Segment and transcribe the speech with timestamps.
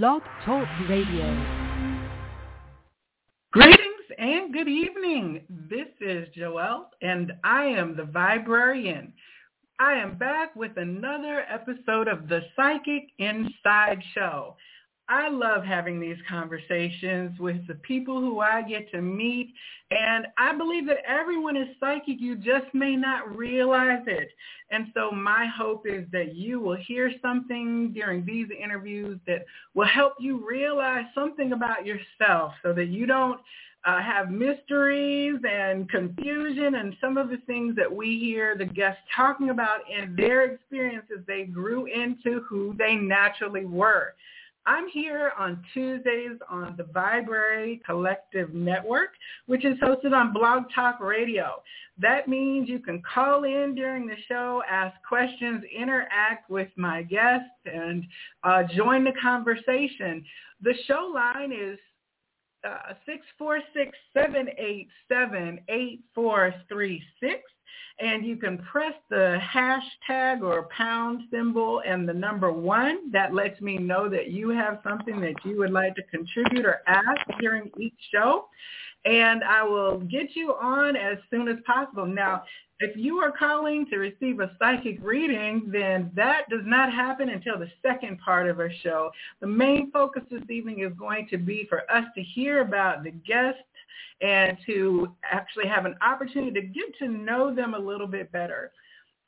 [0.00, 1.26] Blog Talk Radio.
[3.52, 5.42] Greetings and good evening.
[5.68, 9.12] This is Joelle and I am the Viberarian.
[9.78, 14.56] I am back with another episode of the Psychic Inside Show.
[15.12, 19.52] I love having these conversations with the people who I get to meet.
[19.90, 22.18] And I believe that everyone is psychic.
[22.18, 24.30] You just may not realize it.
[24.70, 29.44] And so my hope is that you will hear something during these interviews that
[29.74, 33.38] will help you realize something about yourself so that you don't
[33.84, 39.02] uh, have mysteries and confusion and some of the things that we hear the guests
[39.14, 44.14] talking about in their experiences they grew into who they naturally were.
[44.64, 49.10] I'm here on Tuesdays on the Viberary Collective Network,
[49.46, 51.62] which is hosted on Blog Talk Radio.
[51.98, 57.50] That means you can call in during the show, ask questions, interact with my guests,
[57.66, 58.04] and
[58.44, 60.24] uh, join the conversation.
[60.62, 61.78] The show line is
[62.64, 62.94] uh,
[64.16, 67.02] 646-787-8436
[67.98, 73.10] and you can press the hashtag or pound symbol and the number one.
[73.12, 76.80] That lets me know that you have something that you would like to contribute or
[76.86, 78.46] ask during each show.
[79.04, 82.06] And I will get you on as soon as possible.
[82.06, 82.44] Now,
[82.84, 87.58] if you are calling to receive a psychic reading, then that does not happen until
[87.58, 89.10] the second part of our show.
[89.40, 93.10] The main focus this evening is going to be for us to hear about the
[93.10, 93.58] guest
[94.20, 98.72] and to actually have an opportunity to get to know them a little bit better.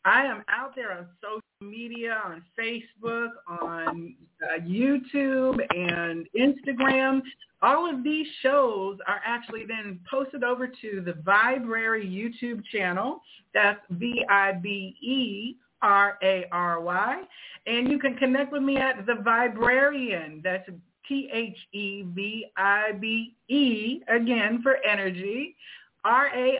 [0.05, 7.23] I am out there on social media, on Facebook, on uh, YouTube and Instagram.
[7.63, 13.21] All of these shows are actually then posted over to the Viberary YouTube channel.
[13.55, 17.23] That's V-I-B-E R-A-R-Y.
[17.67, 20.43] And you can connect with me at The Viberarian.
[20.43, 20.69] That's
[21.07, 21.63] T-H-E-V-I-B-E,
[24.09, 25.55] again for energy,
[26.05, 26.59] R-A-R-I-A-N.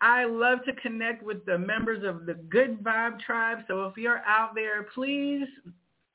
[0.00, 3.58] I love to connect with the members of the Good Vibe Tribe.
[3.66, 5.46] So if you're out there, please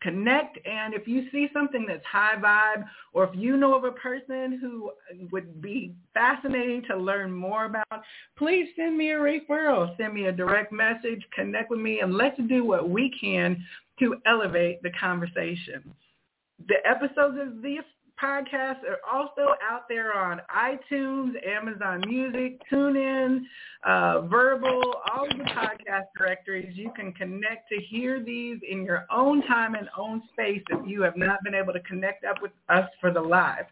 [0.01, 0.59] connect.
[0.65, 4.59] And if you see something that's high vibe, or if you know of a person
[4.59, 4.91] who
[5.31, 8.03] would be fascinating to learn more about,
[8.37, 9.95] please send me a referral.
[9.97, 13.63] Send me a direct message, connect with me, and let's do what we can
[13.99, 15.93] to elevate the conversation.
[16.67, 17.83] The episodes of this
[18.21, 23.41] podcast are also out there on iTunes, Amazon Music, TuneIn,
[23.83, 26.75] uh, Verbal, all the podcast directories.
[26.75, 31.01] You can connect to hear these in your own time and own space if you
[31.01, 33.65] have not been able to connect up with us for the live.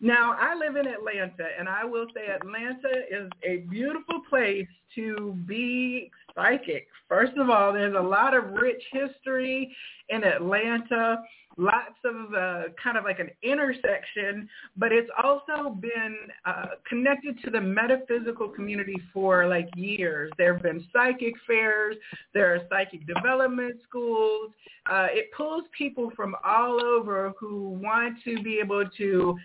[0.00, 5.38] Now, I live in Atlanta, and I will say Atlanta is a beautiful place to
[5.46, 6.86] be psychic.
[7.08, 9.74] First of all, there's a lot of rich history
[10.08, 11.22] in Atlanta,
[11.56, 17.50] lots of uh, kind of like an intersection, but it's also been uh, connected to
[17.50, 20.30] the metaphysical community for like years.
[20.38, 21.96] There have been psychic fairs,
[22.34, 24.52] there are psychic development schools.
[24.90, 29.36] Uh, it pulls people from all over who want to be able to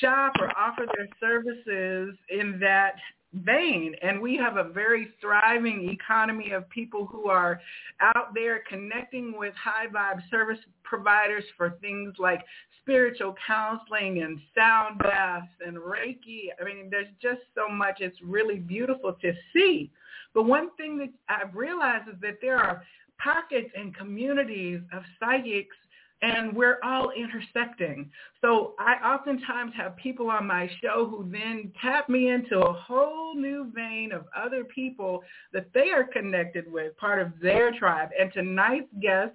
[0.00, 2.94] shop or offer their services in that
[3.34, 3.94] vein.
[4.02, 7.60] And we have a very thriving economy of people who are
[8.00, 12.44] out there connecting with high vibe service providers for things like
[12.80, 16.46] spiritual counseling and sound baths and Reiki.
[16.60, 17.96] I mean, there's just so much.
[18.00, 19.90] It's really beautiful to see.
[20.32, 22.82] But one thing that I've realized is that there are
[23.18, 25.76] pockets and communities of psychics
[26.22, 28.10] and we're all intersecting.
[28.40, 33.34] So I oftentimes have people on my show who then tap me into a whole
[33.36, 38.10] new vein of other people that they are connected with, part of their tribe.
[38.18, 39.32] And tonight's guest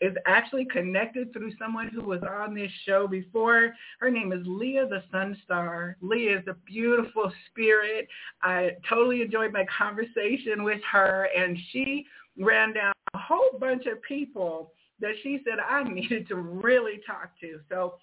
[0.00, 3.72] is actually connected through someone who was on this show before.
[3.98, 5.96] Her name is Leah the Sun Star.
[6.02, 8.06] Leah is a beautiful spirit.
[8.42, 12.04] I totally enjoyed my conversation with her and she
[12.38, 17.38] ran down a whole bunch of people that she said I needed to really talk
[17.40, 17.60] to.
[17.68, 17.94] So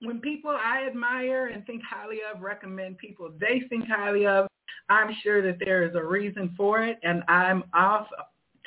[0.00, 4.46] when people I admire and think highly of recommend people they think highly of,
[4.88, 8.06] I'm sure that there is a reason for it, and I'm off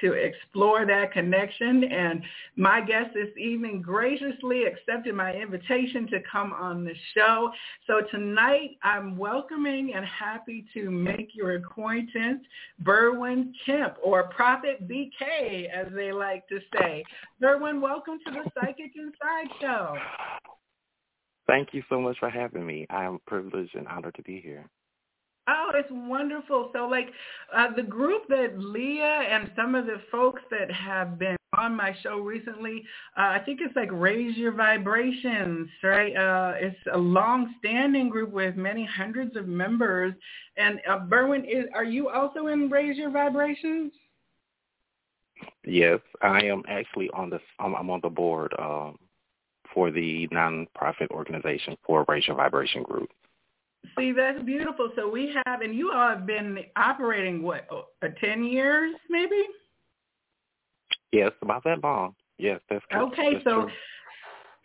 [0.01, 1.83] to explore that connection.
[1.85, 2.21] And
[2.55, 7.51] my guest this evening graciously accepted my invitation to come on the show.
[7.87, 12.43] So tonight I'm welcoming and happy to make your acquaintance,
[12.83, 17.03] Berwyn Kemp, or Prophet BK, as they like to say.
[17.41, 19.95] Berwyn, welcome to the Psychic Inside Show.
[21.47, 22.85] Thank you so much for having me.
[22.89, 24.65] I am privileged and honored to be here.
[25.51, 26.69] Oh, it's wonderful.
[26.73, 27.09] So like
[27.53, 31.93] uh, the group that Leah and some of the folks that have been on my
[32.01, 32.83] show recently.
[33.17, 36.15] Uh, I think it's like Raise Your Vibrations, right?
[36.15, 40.13] Uh, it's a long-standing group with many hundreds of members.
[40.55, 43.91] And uh, Berwyn, is, are you also in Raise Your Vibrations?
[45.65, 48.97] Yes, I am actually on the I'm, I'm on the board um,
[49.73, 53.09] for the nonprofit organization for Raise Your Vibration Group.
[53.97, 54.91] See, that's beautiful.
[54.95, 59.43] So we have, and you all have been operating what, uh, ten years, maybe?
[61.11, 62.15] Yes, about that long.
[62.37, 63.07] Yes, that's true.
[63.07, 63.71] Okay, that's so true.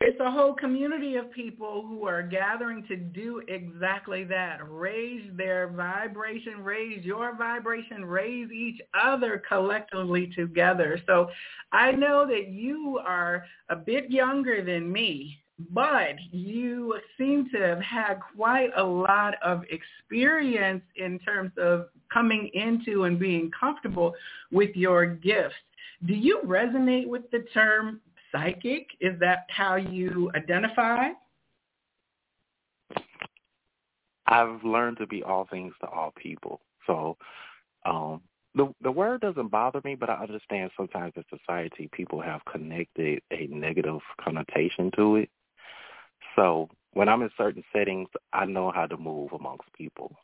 [0.00, 4.58] it's a whole community of people who are gathering to do exactly that.
[4.68, 11.00] Raise their vibration, raise your vibration, raise each other collectively together.
[11.06, 11.28] So
[11.72, 15.38] I know that you are a bit younger than me,
[15.70, 22.50] but you seem to have had quite a lot of experience in terms of coming
[22.52, 24.14] into and being comfortable
[24.52, 25.54] with your gifts.
[26.06, 28.00] Do you resonate with the term
[28.30, 28.88] psychic?
[29.00, 31.08] Is that how you identify?
[34.26, 36.60] I've learned to be all things to all people.
[36.86, 37.16] So
[37.84, 38.20] um
[38.54, 43.22] the the word doesn't bother me, but I understand sometimes in society people have connected
[43.30, 45.30] a negative connotation to it.
[46.36, 50.14] So when I'm in certain settings, I know how to move amongst people.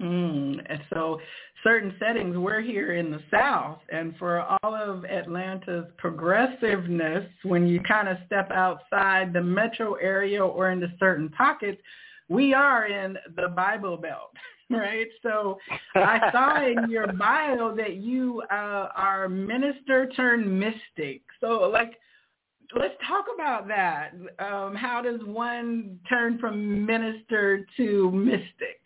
[0.00, 1.20] Mm, and so
[1.64, 7.80] certain settings, we're here in the South, and for all of Atlanta's progressiveness, when you
[7.80, 11.80] kind of step outside the metro area or into certain pockets,
[12.28, 14.30] we are in the Bible Belt,
[14.70, 15.08] right?
[15.22, 15.58] So
[15.96, 21.22] I saw in your bio that you uh, are minister turned mystic.
[21.40, 21.98] So like,
[22.76, 24.10] let's talk about that.
[24.38, 28.80] Um, how does one turn from minister to mystic?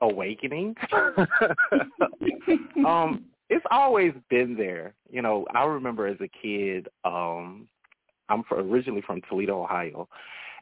[0.00, 0.74] awakening.
[2.86, 4.94] um, it's always been there.
[5.10, 7.68] You know, I remember as a kid, um,
[8.28, 10.08] I'm from, originally from Toledo, Ohio,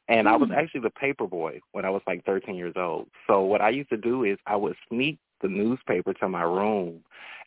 [0.08, 0.54] and I was Hmm.
[0.54, 3.08] actually the paper boy when I was like 13 years old.
[3.26, 7.00] So what I used to do is I would sneak the newspaper to my room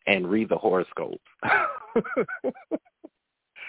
[0.08, 1.18] and read the horoscopes.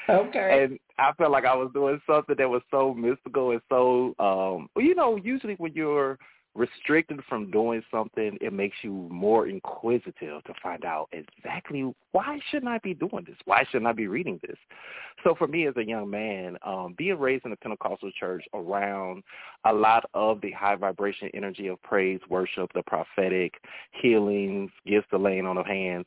[0.08, 0.64] Okay.
[0.64, 4.68] and I felt like I was doing something that was so mystical and so um
[4.82, 6.18] you know, usually when you're
[6.54, 12.70] restricted from doing something, it makes you more inquisitive to find out exactly why shouldn't
[12.70, 13.36] I be doing this?
[13.44, 14.56] Why shouldn't I be reading this?
[15.22, 19.22] So for me as a young man, um, being raised in a Pentecostal church around
[19.64, 23.54] a lot of the high vibration energy of praise, worship, the prophetic,
[24.02, 26.06] healings, gifts, the laying on of hands,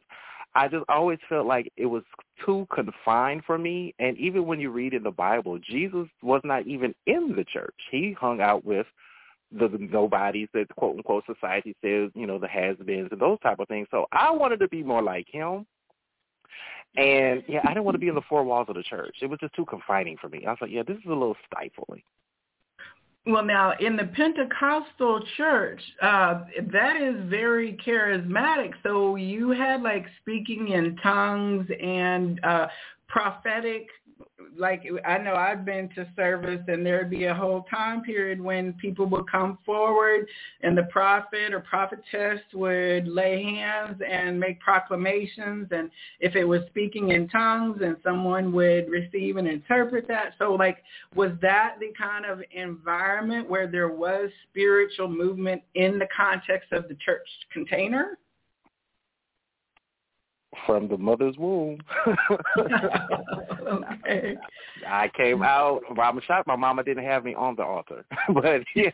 [0.56, 2.04] I just always felt like it was
[2.46, 3.96] too confined for me.
[4.00, 7.76] And even when you read in the Bible, Jesus was not even in the church.
[7.90, 8.86] He hung out with
[9.58, 13.40] the, the nobodies that quote unquote society says, you know, the has beens and those
[13.42, 13.88] type of things.
[13.92, 15.66] So I wanted to be more like him.
[16.96, 19.16] And yeah, I didn't want to be in the four walls of the church.
[19.22, 20.46] It was just too confining for me.
[20.46, 22.04] I was like, yeah, this is a little stifling.
[23.26, 26.42] Well, now in the Pentecostal church, uh,
[26.72, 28.74] that is very charismatic.
[28.84, 32.68] So you had like speaking in tongues and uh,
[33.08, 33.88] prophetic.
[34.58, 38.74] Like I know I've been to service, and there'd be a whole time period when
[38.74, 40.28] people would come forward,
[40.62, 45.90] and the prophet or prophetess would lay hands and make proclamations, and
[46.20, 50.34] if it was speaking in tongues, and someone would receive and interpret that.
[50.38, 50.84] So like
[51.16, 56.88] was that the kind of environment where there was spiritual movement in the context of
[56.88, 58.18] the church container?
[60.66, 61.80] From the mother's womb.
[63.68, 64.38] okay.
[64.88, 65.82] I came out.
[66.00, 68.92] I'm shocked my mama didn't have me on the altar, but yeah.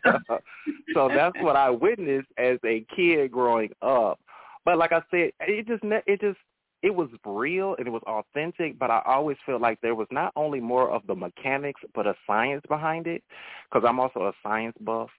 [0.94, 4.18] So that's what I witnessed as a kid growing up.
[4.64, 6.38] But like I said, it just it just
[6.82, 8.78] it was real and it was authentic.
[8.78, 12.14] But I always felt like there was not only more of the mechanics, but a
[12.26, 13.22] science behind it,
[13.70, 15.10] because I'm also a science buff.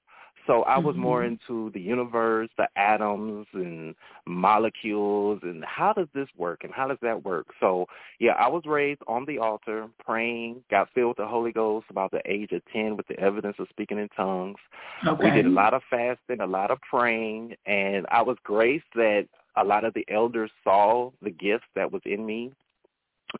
[0.48, 1.27] So I was more Mhm.
[1.27, 3.95] into the universe, the atoms and
[4.25, 7.48] molecules and how does this work and how does that work?
[7.60, 7.88] So
[8.19, 12.12] yeah, I was raised on the altar, praying, got filled with the Holy Ghost about
[12.12, 14.60] the age of 10 with the evidence of speaking in tongues.
[15.05, 15.24] Okay.
[15.24, 19.27] We did a lot of fasting, a lot of praying, and I was graced that
[19.57, 22.51] a lot of the elders saw the gifts that was in me.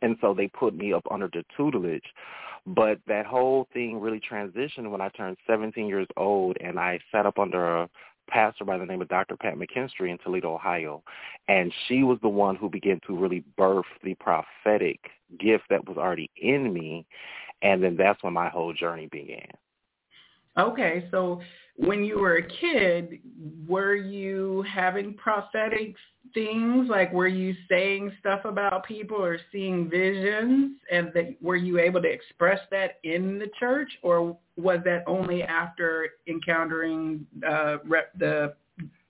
[0.02, 2.14] And so they put me up under the tutelage.
[2.68, 7.26] But that whole thing really transitioned when I turned 17 years old and I sat
[7.26, 7.90] up under a
[8.30, 9.36] pastor by the name of Dr.
[9.36, 11.04] Pat McKinstry in Toledo, Ohio.
[11.48, 15.00] And she was the one who began to really birth the prophetic
[15.40, 17.06] gift that was already in me.
[17.62, 19.48] And then that's when my whole journey began.
[20.58, 21.42] Okay, so
[21.78, 23.20] when you were a kid,
[23.68, 25.96] were you having prophetic
[26.34, 26.90] things?
[26.90, 32.02] Like were you saying stuff about people or seeing visions and that were you able
[32.02, 37.78] to express that in the church or was that only after encountering uh,
[38.18, 38.54] the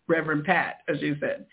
[0.08, 1.46] Reverend Pat, as you said?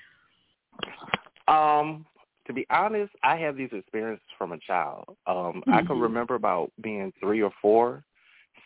[1.49, 2.05] Um,
[2.47, 5.17] to be honest, I have these experiences from a child.
[5.27, 5.73] Um, mm-hmm.
[5.73, 6.03] I can mm-hmm.
[6.03, 8.05] remember about being three or four,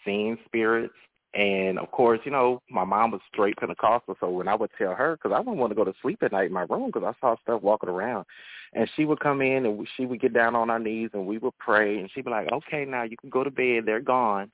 [0.04, 0.94] seeing spirits,
[1.34, 4.94] and of course, you know, my mom was straight Pentecostal, so when I would tell
[4.94, 7.04] her, because I wouldn't want to go to sleep at night in my room because
[7.04, 8.26] I saw stuff walking around,
[8.74, 11.38] and she would come in and she would get down on our knees and we
[11.38, 13.86] would pray, and she'd be like, "Okay, now you can go to bed.
[13.86, 14.50] They're gone,"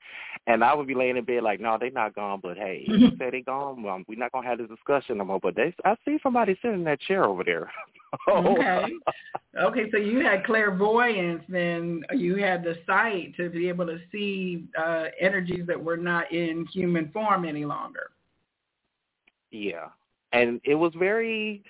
[0.47, 3.11] and I would be laying in bed like, "No, they're not gone, but hey, you
[3.19, 3.83] said they're gone.
[3.83, 6.79] Well, we're not gonna have this discussion no more." But they, I see somebody sitting
[6.79, 7.73] in that chair over there.
[8.29, 8.85] okay.
[9.59, 14.69] Okay, so you had clairvoyance, then you had the sight to be able to see
[14.79, 18.11] uh, energies that were not in human form any longer.
[19.51, 19.89] Yeah,
[20.33, 21.65] and it was very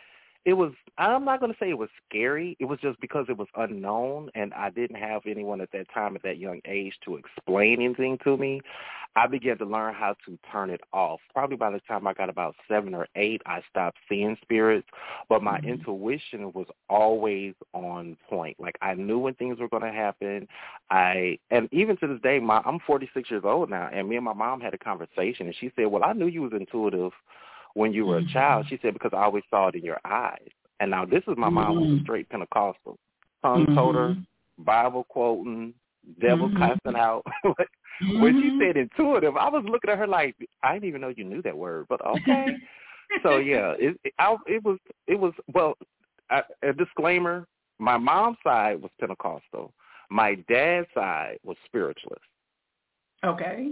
[0.48, 2.56] it was I'm not going to say it was scary.
[2.58, 6.16] It was just because it was unknown and I didn't have anyone at that time
[6.16, 8.62] at that young age to explain anything to me.
[9.14, 11.20] I began to learn how to turn it off.
[11.34, 14.88] Probably by the time I got about 7 or 8, I stopped seeing spirits,
[15.28, 15.68] but my mm-hmm.
[15.68, 18.58] intuition was always on point.
[18.58, 20.48] Like I knew when things were going to happen.
[20.90, 24.24] I and even to this day my I'm 46 years old now and me and
[24.24, 27.12] my mom had a conversation and she said, "Well, I knew you was intuitive
[27.78, 28.28] when you were mm-hmm.
[28.28, 28.66] a child.
[28.68, 30.48] She said, because I always saw it in your eyes.
[30.80, 31.90] And now this is my mom mm-hmm.
[31.90, 32.98] who's straight Pentecostal.
[33.42, 34.64] Tongue mm-hmm.
[34.64, 35.72] Bible quoting,
[36.20, 36.58] devil mm-hmm.
[36.58, 37.22] casting out.
[37.44, 38.60] when she mm-hmm.
[38.60, 41.56] said intuitive, I was looking at her like, I didn't even know you knew that
[41.56, 42.48] word, but okay.
[43.22, 45.74] so yeah, it, it, I, it was, it was, well,
[46.30, 47.46] I, a disclaimer,
[47.78, 49.72] my mom's side was Pentecostal.
[50.10, 52.24] My dad's side was spiritualist.
[53.24, 53.70] Okay.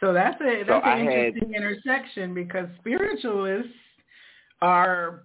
[0.00, 3.72] So that's a that's so an interesting had, intersection because spiritualists
[4.60, 5.24] are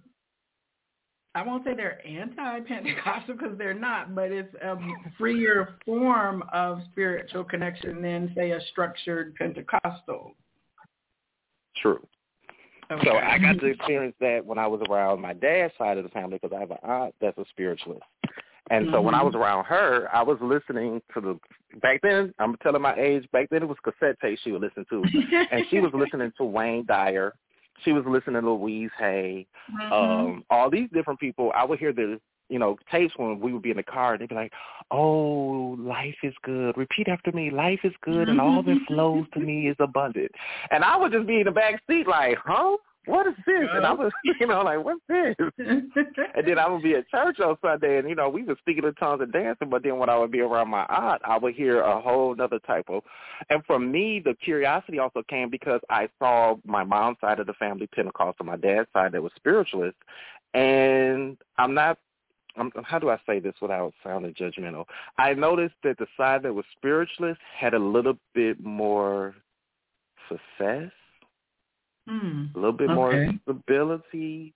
[1.34, 4.76] I won't say they're anti-Pentecostal because they're not, but it's a
[5.16, 10.34] freer form of spiritual connection than say a structured Pentecostal.
[11.80, 12.06] True.
[12.90, 13.08] Okay.
[13.08, 16.10] So I got to experience that when I was around my dad's side of the
[16.10, 18.04] family because I have an aunt that's a spiritualist.
[18.70, 18.94] And mm-hmm.
[18.94, 19.42] so when I was mm-hmm.
[19.42, 21.38] around her, I was listening to the
[21.80, 22.32] back then.
[22.38, 23.26] I'm telling my age.
[23.32, 25.02] Back then, it was cassette tapes she would listen to,
[25.50, 27.34] and she was listening to Wayne Dyer.
[27.84, 29.92] She was listening to Louise Hay, mm-hmm.
[29.92, 31.52] um, all these different people.
[31.56, 34.16] I would hear the you know tapes when we would be in the car.
[34.16, 34.52] They'd be like,
[34.90, 36.76] "Oh, life is good.
[36.76, 37.50] Repeat after me.
[37.50, 40.30] Life is good, and all that flows to me is abundant."
[40.70, 43.68] And I would just be in the back seat like, "Huh." What is this?
[43.72, 45.34] And I was, you know, like, what's this?
[45.58, 48.84] and then I would be at church on Sunday, and you know, we were speaking
[48.84, 49.70] in tongues and dancing.
[49.70, 52.60] But then when I would be around my aunt, I would hear a whole other
[52.60, 53.02] type of.
[53.50, 57.54] And for me, the curiosity also came because I saw my mom's side of the
[57.54, 59.96] family Pentecostal, my dad's side that was spiritualist,
[60.54, 61.98] and I'm not.
[62.54, 64.84] I'm, how do I say this without sounding judgmental?
[65.16, 69.34] I noticed that the side that was spiritualist had a little bit more
[70.28, 70.90] success
[72.08, 72.94] Mm, a little bit okay.
[72.94, 74.54] more stability.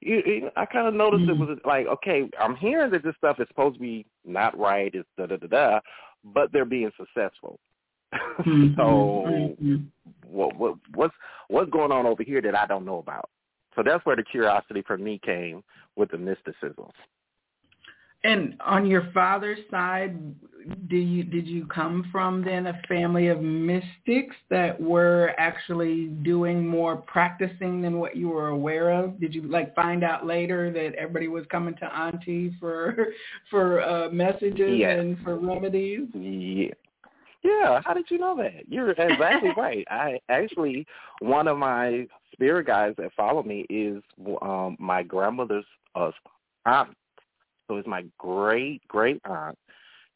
[0.00, 1.30] You, you, I kind of noticed mm.
[1.30, 4.94] it was like, okay, I'm hearing that this stuff is supposed to be not right,
[4.94, 5.80] it's da da da da,
[6.24, 7.58] but they're being successful.
[8.14, 8.74] Mm-hmm.
[8.76, 9.76] so mm-hmm.
[10.26, 11.14] what what what's
[11.48, 13.30] what's going on over here that I don't know about?
[13.76, 15.62] So that's where the curiosity for me came
[15.96, 16.86] with the mysticism.
[18.22, 20.16] And on your father's side,
[20.88, 26.66] do you did you come from then a family of mystics that were actually doing
[26.66, 29.18] more practicing than what you were aware of?
[29.20, 33.08] Did you like find out later that everybody was coming to Auntie for
[33.50, 34.98] for uh, messages yes.
[34.98, 36.08] and for remedies?
[36.14, 36.74] Yeah.
[37.42, 38.68] Yeah, how did you know that?
[38.68, 39.86] You're exactly right.
[39.90, 40.86] I actually
[41.20, 44.02] one of my spirit guides that follow me is
[44.42, 46.10] um my grandmother's uh,
[46.66, 46.90] aunt
[47.70, 49.56] so it's my great great aunt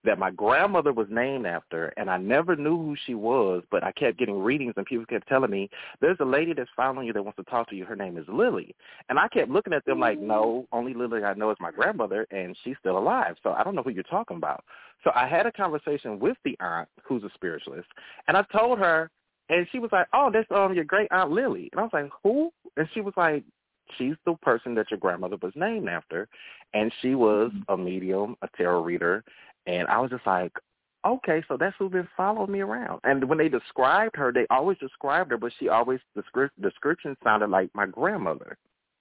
[0.04, 3.90] that my grandmother was named after, and I never knew who she was, but I
[3.92, 5.70] kept getting readings, and people kept telling me,
[6.02, 7.86] there's a lady that's following you that wants to talk to you.
[7.86, 8.74] Her name is Lily.
[9.08, 12.26] And I kept looking at them like, no, only Lily I know is my grandmother,
[12.30, 14.62] and she's still alive, so I don't know who you're talking about.
[15.04, 17.88] So I had a conversation with the aunt, who's a spiritualist,
[18.28, 19.10] and I told her,
[19.48, 21.68] and she was like, oh, that's um your great aunt Lily.
[21.72, 22.50] And I was like, who?
[22.76, 23.44] And she was like,
[23.96, 26.28] she's the person that your grandmother was named after,
[26.72, 27.72] and she was mm-hmm.
[27.72, 29.24] a medium, a tarot reader,
[29.66, 30.52] and I was just like,
[31.06, 33.00] okay, so that's who's been following me around.
[33.04, 36.22] And when they described her, they always described her, but she always the
[36.60, 38.56] description sounded like my grandmother.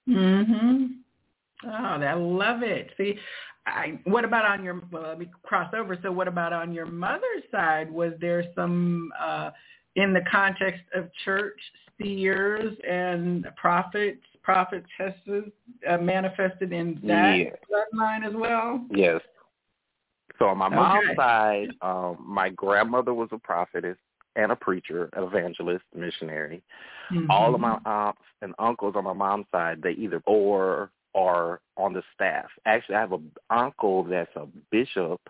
[0.07, 0.97] Mhm.
[1.65, 2.91] Oh, I love it.
[2.97, 3.17] See,
[3.65, 4.81] I, what about on your?
[4.91, 5.97] Well, let me cross over.
[6.01, 7.89] So, what about on your mother's side?
[7.89, 9.51] Was there some uh
[9.95, 11.59] in the context of church,
[12.01, 15.51] seers and prophets, prophetesses
[15.87, 17.55] uh, manifested in that Yes.
[17.71, 18.85] bloodline as well?
[18.91, 19.21] Yes.
[20.39, 23.97] So on my mom's side, um, my grandmother was a prophetess
[24.35, 26.63] and a preacher, evangelist, missionary.
[27.29, 27.85] All of my Mhm.
[27.85, 32.51] aunts and uncles on my mom's side, they either or are on the staff.
[32.65, 35.21] Actually, I have an uncle that's a bishop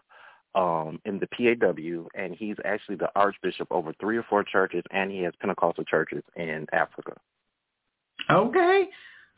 [0.55, 5.11] um, in the PAW, and he's actually the archbishop over three or four churches, and
[5.11, 7.19] he has Pentecostal churches in Africa.
[8.29, 8.89] Okay.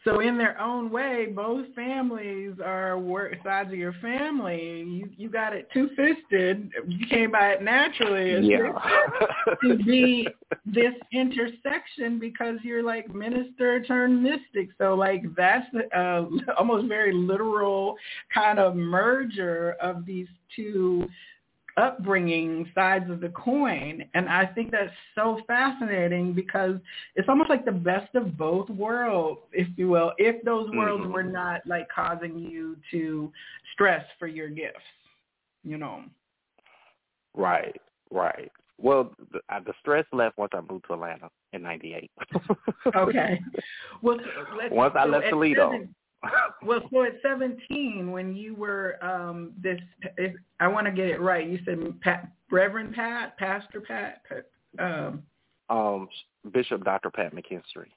[0.06, 4.84] So in their own way, both families are work sides of your family.
[4.88, 6.70] You you got it two fisted.
[6.88, 8.30] You came by it naturally.
[8.30, 8.48] It's
[9.64, 10.28] to be
[10.64, 14.70] this intersection because you're like minister turned mystic.
[14.78, 15.66] So like that's
[15.96, 16.26] uh,
[16.58, 17.96] almost very literal
[18.32, 21.08] kind of merger of these two
[21.78, 24.08] upbringing sides of the coin.
[24.14, 26.76] And I think that's so fascinating because
[27.16, 31.12] it's almost like the best of both worlds, if you will, if those worlds Mhm.
[31.12, 33.32] were not like causing you to
[33.74, 34.86] stress for your gifts,
[35.64, 36.04] you know.
[37.34, 38.52] Right, right.
[38.78, 42.12] Well, the, uh, the stress left once I moved to Atlanta in '98.
[42.96, 43.42] Okay.
[44.02, 44.20] Well,
[44.56, 45.88] let's, Once I left Toledo.
[46.64, 49.80] Well, so at 17, when you were um, this,
[50.18, 51.48] if, I want to get it right.
[51.48, 54.22] You said Pat, Reverend Pat, Pastor Pat.
[54.28, 54.46] Pat
[54.80, 55.24] um,
[55.70, 56.08] um,
[56.52, 57.10] Bishop Dr.
[57.10, 57.88] Pat McKinstry.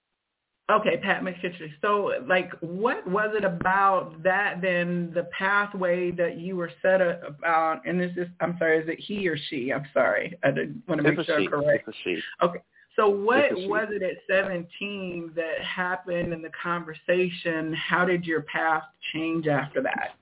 [0.71, 1.73] okay, Pat McKitchery.
[1.83, 5.11] So, like, what was it about that then?
[5.15, 9.29] The pathway that you were set about, and this is, I'm sorry, is it he
[9.29, 9.73] or she?
[9.73, 11.41] I'm sorry, I didn't want to make It's sure.
[11.41, 11.89] I'm correct.
[11.89, 12.21] It's a she.
[12.43, 12.61] Okay.
[12.99, 13.69] So what It's a she.
[13.69, 17.73] was it at 17 that happened in the conversation?
[17.73, 20.17] How did your path change after that?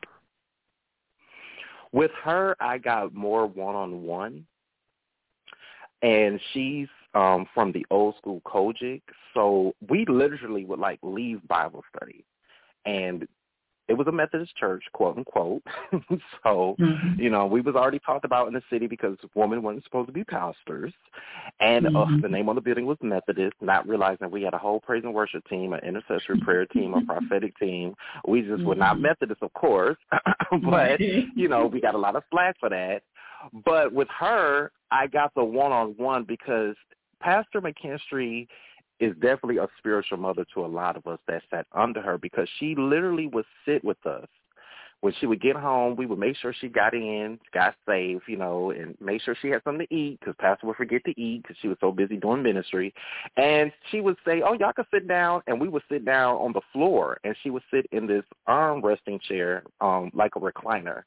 [1.93, 4.45] With her, I got more one-on-one,
[6.03, 9.01] and she's um, from the old school COGIC,
[9.33, 12.27] so we literally would like leave Bible study,
[12.85, 13.27] and
[13.89, 15.63] it was a Methodist church, quote unquote.
[16.43, 16.77] so
[17.19, 20.13] you know, we was already talked about in the city because women weren't supposed to
[20.13, 20.93] be pastors.
[21.61, 22.23] And uh, Mhm.
[22.23, 25.15] the name on the building was Methodist, not realizing we had a whole praise and
[25.15, 27.95] worship team, an intercessory prayer team, a prophetic team.
[28.27, 29.03] We just were not Mhm.
[29.03, 29.97] Methodist, of course,
[30.63, 31.01] but,
[31.37, 33.03] you know, we got a lot of slack for that.
[33.65, 36.77] But with her, I got the one-on-one because
[37.21, 38.47] Pastor McKinstry
[39.01, 42.49] is definitely a spiritual mother to a lot of us that sat under her because
[42.59, 44.29] she literally would sit with us.
[45.01, 48.37] When she would get home, we would make sure she got in, got safe, you
[48.37, 51.43] know, and make sure she had something to eat because Pastor would forget to eat
[51.43, 52.95] because she was so busy doing ministry.
[53.37, 55.43] And she would say, oh, y'all can sit down.
[55.47, 58.81] And we would sit down on the floor and she would sit in this arm
[58.81, 61.03] resting chair um, like a recliner.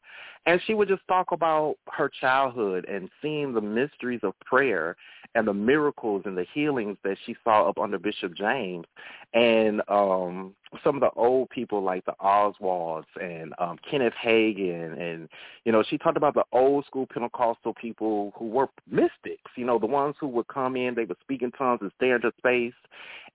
[0.46, 4.96] And she would just talk about her childhood and seeing the mysteries of prayer
[5.36, 8.86] and the miracles and the healings that she saw up under Bishop James
[9.34, 15.30] and um some of the old people like the Oswalds and um Kenneth Hagin and
[15.66, 19.80] you know she talked about the old school Pentecostal people who were mystics you know
[19.80, 22.74] the ones who would come in they would speak in tongues and stare into space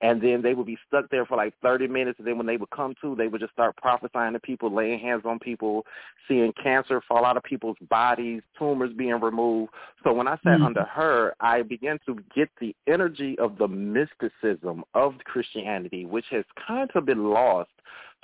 [0.00, 2.56] and then they would be stuck there for like 30 minutes and then when they
[2.56, 5.84] would come to they would just start prophesying to people laying hands on people
[6.28, 10.66] seeing cancer fall out of people's bodies tumors being removed so when I sat Mhm.
[10.66, 16.44] under her I began to get the energy of the mysticism of Christianity which has
[16.66, 17.70] kind of been lost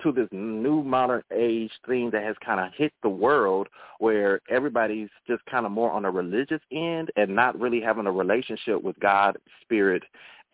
[0.02, 5.10] to this new modern age thing that has kind of hit the world where everybody's
[5.26, 8.98] just kind of more on a religious end and not really having a relationship with
[9.00, 10.02] God, spirit,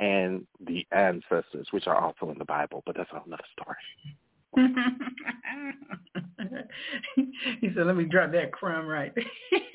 [0.01, 3.77] and the ancestors, which are also in the Bible, but that's another story.
[7.61, 9.13] he said, let me drop that crumb right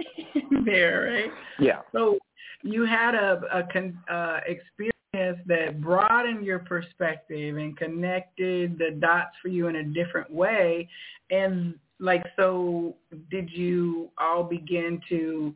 [0.66, 1.32] there, right?
[1.60, 1.82] Yeah.
[1.92, 2.18] So
[2.64, 9.36] you had a, a con, uh, experience that broadened your perspective and connected the dots
[9.42, 10.88] for you in a different way.
[11.30, 12.96] And like, so
[13.30, 15.54] did you all begin to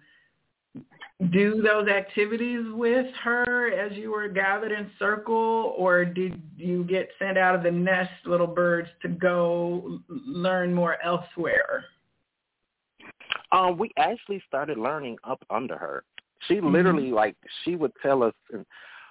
[1.32, 7.10] do those activities with her as you were gathered in circle or did you get
[7.18, 11.86] sent out of the nest little birds to go learn more elsewhere
[13.52, 16.04] Um, we actually started learning up under her.
[16.48, 16.72] She Mhm.
[16.72, 18.66] literally, like, she would tell us, and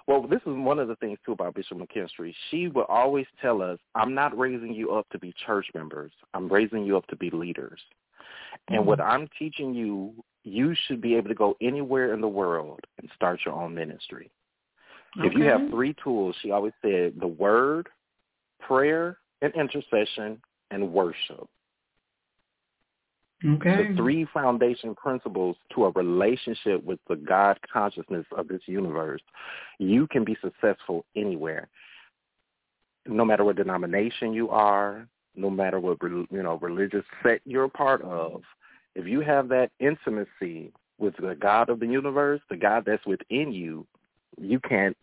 [0.07, 2.35] well, this is one of the things too about Bishop McKinstry.
[2.49, 6.11] She would always tell us, "I'm not raising you up to be church members.
[6.35, 7.83] I'm raising you up to be leaders."
[8.67, 12.79] And what I'm teaching you, you should be able to go anywhere in the world
[12.99, 14.31] and start your own ministry.
[15.17, 17.87] If you have three tools, she always said the word,
[18.59, 21.47] prayer, and intercession, and worship.
[23.43, 23.89] Okay.
[23.89, 29.21] The three foundation principles to a relationship with the God consciousness of this universe.
[29.79, 31.69] You can be successful anywhere,
[33.07, 37.69] no matter what denomination you are, no matter what you know religious sect you're a
[37.69, 38.41] part of.
[38.95, 43.51] If you have that intimacy with the God of the universe, the God that's within
[43.51, 43.85] you,
[44.39, 44.95] you can't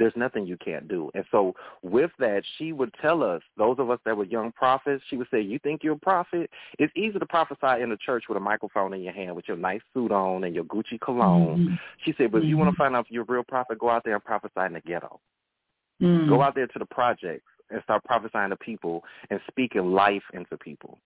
[0.00, 1.10] there's nothing you can't do.
[1.14, 5.04] And so with that, she would tell us, those of us that were young prophets,
[5.08, 6.50] she would say, you think you're a prophet?
[6.78, 9.58] It's easy to prophesy in the church with a microphone in your hand with your
[9.58, 11.58] nice suit on and your Gucci cologne.
[11.58, 11.74] Mm-hmm.
[12.04, 12.46] She said, but mm-hmm.
[12.46, 14.24] if you want to find out if you're a real prophet, go out there and
[14.24, 15.20] prophesy in the ghetto.
[16.02, 16.30] Mm-hmm.
[16.30, 20.56] Go out there to the projects and start prophesying to people and speaking life into
[20.56, 20.98] people.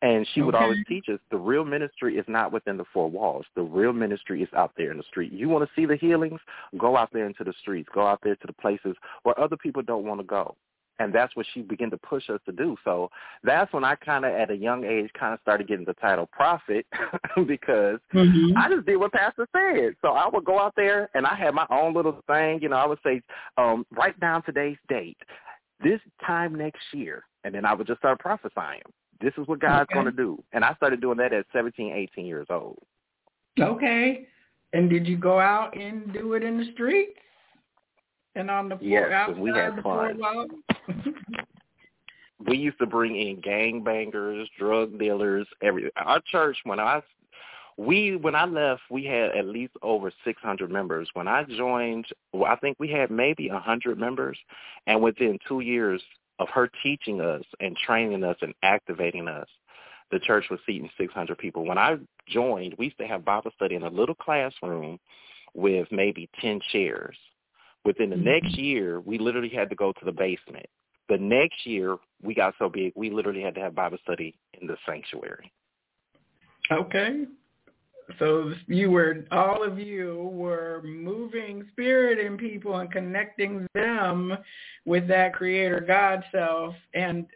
[0.00, 3.44] And she would always teach us the real ministry is not within the four walls.
[3.56, 5.32] The real ministry is out there in the street.
[5.32, 6.40] You want to see the healings?
[6.78, 7.88] Go out there into the streets.
[7.92, 10.54] Go out there to the places where other people don't want to go.
[11.00, 12.76] And that's what she began to push us to do.
[12.84, 13.10] So
[13.44, 16.26] that's when I kind of, at a young age, kind of started getting the title
[16.26, 16.86] prophet
[17.46, 18.56] because mm-hmm.
[18.56, 19.94] I just did what Pastor said.
[20.02, 22.60] So I would go out there and I had my own little thing.
[22.62, 23.22] You know, I would say,
[23.56, 25.18] um, write down today's date,
[25.82, 27.24] this time next year.
[27.44, 28.82] And then I would just start prophesying.
[29.20, 29.94] This is what God's okay.
[29.94, 30.42] going to do.
[30.52, 32.78] And I started doing that at 17, 18 years old.
[33.60, 34.26] Okay.
[34.72, 37.18] And did you go out and do it in the streets?
[38.34, 40.20] And on the floor, yes, outside we had fun.
[42.46, 47.02] we used to bring in gang bangers, drug dealers, every our church when I
[47.78, 51.08] we when I left, we had at least over 600 members.
[51.14, 54.38] When I joined, well, I think we had maybe 100 members,
[54.86, 56.02] and within 2 years,
[56.38, 59.48] of her teaching us and training us and activating us,
[60.10, 61.66] the church was seating 600 people.
[61.66, 61.96] When I
[62.26, 64.98] joined, we used to have Bible study in a little classroom
[65.54, 67.16] with maybe 10 chairs.
[67.84, 68.24] Within the mm-hmm.
[68.24, 70.66] next year, we literally had to go to the basement.
[71.08, 74.66] The next year, we got so big, we literally had to have Bible study in
[74.66, 75.52] the sanctuary.
[76.70, 77.24] Okay.
[78.18, 84.36] So you were, all of you were moving spirit in people and connecting them
[84.86, 87.26] with that creator God self and,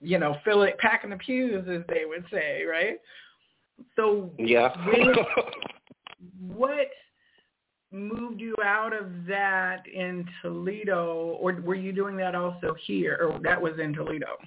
[0.00, 3.00] you know, fill it, packing the pews as they would say, right?
[3.96, 4.68] So yeah.
[6.40, 6.88] what
[7.90, 13.40] moved you out of that in Toledo or were you doing that also here or
[13.40, 14.38] that was in Toledo?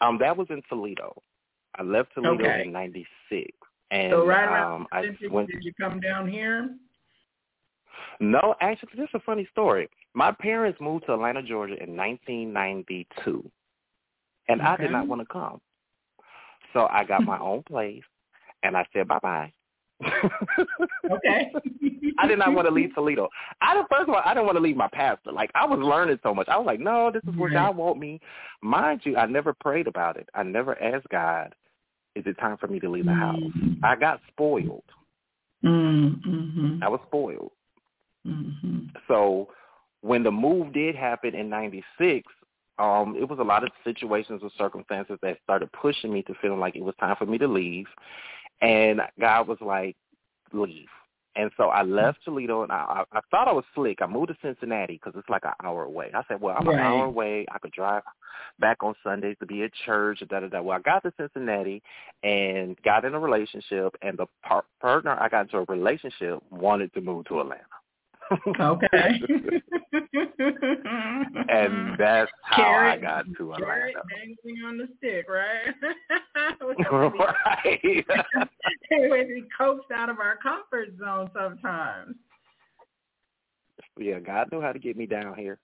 [0.00, 1.20] Um, that was in Toledo.
[1.76, 2.62] I left Toledo okay.
[2.64, 3.50] in 96.
[3.92, 6.70] And so right around um, I went, did you come down here?
[8.20, 9.88] No, actually, this is a funny story.
[10.14, 13.50] My parents moved to Atlanta, Georgia in 1992,
[14.48, 14.70] and okay.
[14.70, 15.60] I did not want to come.
[16.72, 18.02] So I got my own place,
[18.62, 19.52] and I said bye-bye.
[20.02, 21.52] okay.
[22.18, 23.28] I did not want to leave Toledo.
[23.60, 25.32] I first of all, I didn't want to leave my pastor.
[25.32, 26.48] Like I was learning so much.
[26.48, 28.20] I was like, no, this is where God want me.
[28.62, 30.28] Mind you, I never prayed about it.
[30.34, 31.54] I never asked God
[32.14, 33.36] is it time for me to leave the house?
[33.36, 33.84] Mm-hmm.
[33.84, 34.84] I got spoiled.
[35.64, 36.82] Mm-hmm.
[36.82, 37.52] I was spoiled.
[38.26, 38.86] Mm-hmm.
[39.08, 39.48] So
[40.02, 42.26] when the move did happen in 96,
[42.78, 46.60] um, it was a lot of situations or circumstances that started pushing me to feeling
[46.60, 47.86] like it was time for me to leave.
[48.60, 49.96] And God was like,
[50.52, 50.88] leave.
[51.34, 51.94] And so I mm-hmm.
[51.94, 54.02] left Toledo, and I, I, I thought I was slick.
[54.02, 56.10] I moved to Cincinnati because it's like an hour away.
[56.14, 56.78] I said, well, I'm right.
[56.78, 57.46] an hour away.
[57.50, 58.02] I could drive
[58.58, 60.60] back on Sundays to be at church, da da da.
[60.60, 61.82] Well, I got to Cincinnati
[62.22, 66.92] and got in a relationship, and the par- partner I got into a relationship wanted
[66.94, 67.64] to move to Atlanta
[68.60, 69.20] okay.
[71.48, 73.66] and that's how Carrot, I got to Atlanta.
[73.66, 75.74] Carrot dangling on the stick, right?
[77.60, 78.04] right.
[78.90, 82.16] we be coaxed out of our comfort zone sometimes.
[83.98, 85.58] Yeah, God knew how to get me down here.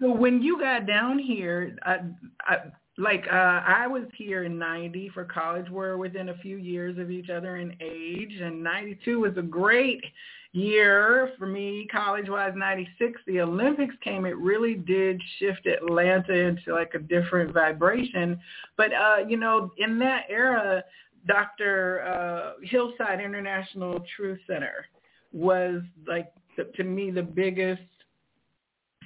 [0.00, 1.98] so when you got down here, I,
[2.40, 2.56] I,
[2.98, 5.68] like uh I was here in 90 for college.
[5.70, 10.02] We're within a few years of each other in age and 92 was a great
[10.54, 16.92] year for me college-wise 96 the Olympics came it really did shift Atlanta into like
[16.94, 18.38] a different vibration
[18.76, 20.82] but uh you know in that era
[21.26, 22.02] Dr.
[22.02, 24.86] Uh Hillside International Truth Center
[25.32, 27.82] was like the, to me the biggest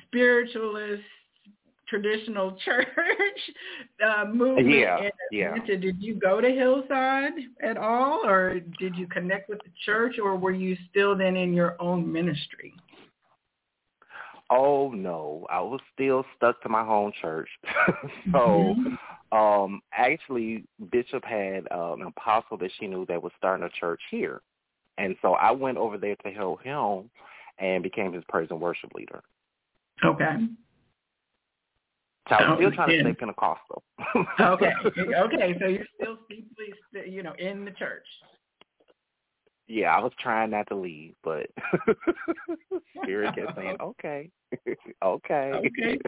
[0.07, 1.03] spiritualist
[1.89, 2.89] traditional church
[4.05, 5.55] uh, movement yeah, yeah.
[5.67, 10.37] Did you go to Hillside at all, or did you connect with the church, or
[10.37, 12.75] were you still then in your own ministry?
[14.51, 17.49] Oh no, I was still stuck to my home church.
[18.33, 19.37] so, mm-hmm.
[19.37, 24.01] um, actually, Bishop had uh, an apostle that she knew that was starting a church
[24.11, 24.41] here,
[24.97, 27.11] and so I went over there to help him
[27.59, 29.23] and became his praise and worship leader.
[30.05, 30.37] Okay.
[32.29, 33.83] So I'm still trying to stay Pentecostal.
[34.41, 34.73] okay,
[35.17, 35.57] okay.
[35.61, 36.75] So you're still deeply,
[37.09, 38.05] you know, in the church.
[39.67, 41.47] Yeah, I was trying not to leave, but
[43.03, 44.31] Spirit kept saying, "Okay,
[45.03, 45.99] okay." Okay.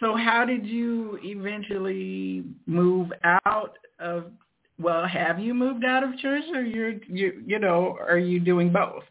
[0.00, 4.32] So how did you eventually move out of?
[4.78, 8.72] Well, have you moved out of church, or you're you you know, are you doing
[8.72, 9.04] both,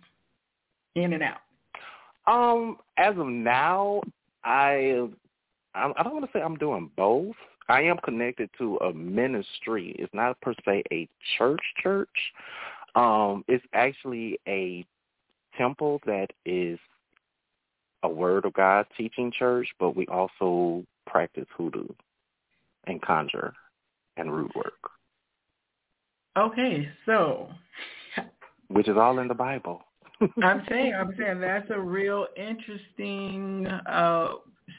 [0.96, 1.40] in and out?
[2.28, 4.02] Um, as of now,
[4.44, 5.08] I
[5.80, 7.36] I don't want to say I'm doing both.
[7.68, 9.96] I am connected to a ministry.
[10.00, 12.10] It's not per se a church church.
[12.96, 14.86] Um, it's actually a
[15.58, 16.80] temple that is
[18.04, 21.88] a Word of God teaching church, but we also practice hoodoo
[22.86, 23.54] and conjure
[24.18, 24.74] and root work.
[26.38, 27.50] Okay, so
[28.70, 29.84] which is all in the Bible.
[30.42, 34.30] I'm saying, I'm saying that's a real interesting uh,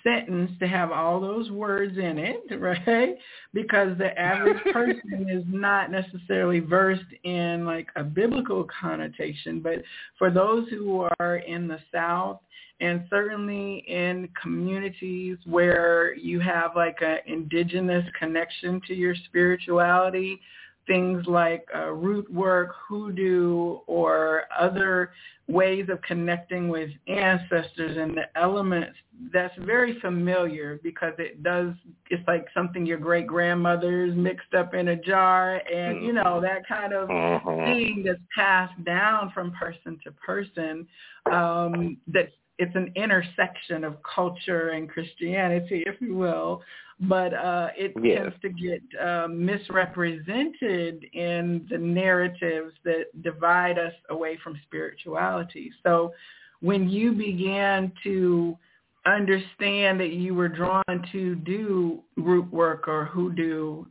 [0.02, 3.16] sentence to have all those words in it, right?
[3.52, 9.82] Because the average person is not necessarily versed in like a biblical connotation, but
[10.18, 12.40] for those who are in the South
[12.80, 20.40] and certainly in communities where you have like an indigenous connection to your spirituality,
[20.86, 25.12] things like uh, root work, hoodoo, or other
[25.50, 28.96] ways of connecting with ancestors and the elements
[29.32, 31.74] that's very familiar because it does
[32.08, 36.66] it's like something your great grandmother's mixed up in a jar and you know that
[36.68, 37.64] kind of uh-huh.
[37.66, 40.86] thing that's passed down from person to person
[41.30, 46.62] um that it's an intersection of culture and Christianity, if you will,
[47.00, 48.18] but uh, it yes.
[48.18, 55.72] tends to get uh, misrepresented in the narratives that divide us away from spirituality.
[55.82, 56.12] So
[56.60, 58.58] when you began to
[59.06, 63.86] understand that you were drawn to do root work or hoodoo,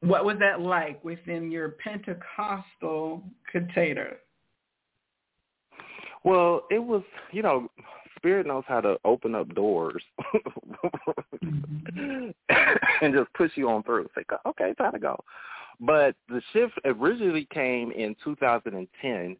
[0.00, 4.16] what was that like within your Pentecostal container?
[6.24, 7.68] Well, it was, you know,
[8.16, 10.02] spirit knows how to open up doors
[11.44, 12.30] mm-hmm.
[13.02, 14.08] and just push you on through.
[14.14, 15.18] Say, okay, time to go.
[15.80, 19.36] But the shift originally came in 2010.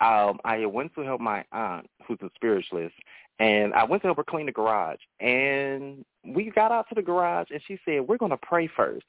[0.00, 2.94] Um, I went to help my aunt, who's a spiritualist,
[3.38, 4.98] and I went to help her clean the garage.
[5.20, 9.06] And we got out to the garage, and she said, "We're going to pray first.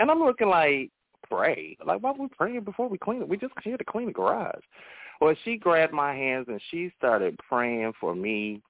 [0.00, 0.90] And I'm looking like,
[1.28, 1.76] "Pray?
[1.84, 3.28] Like, why are we praying before we clean it?
[3.28, 4.64] We just here to clean the garage."
[5.20, 8.62] Well, she grabbed my hands and she started praying for me,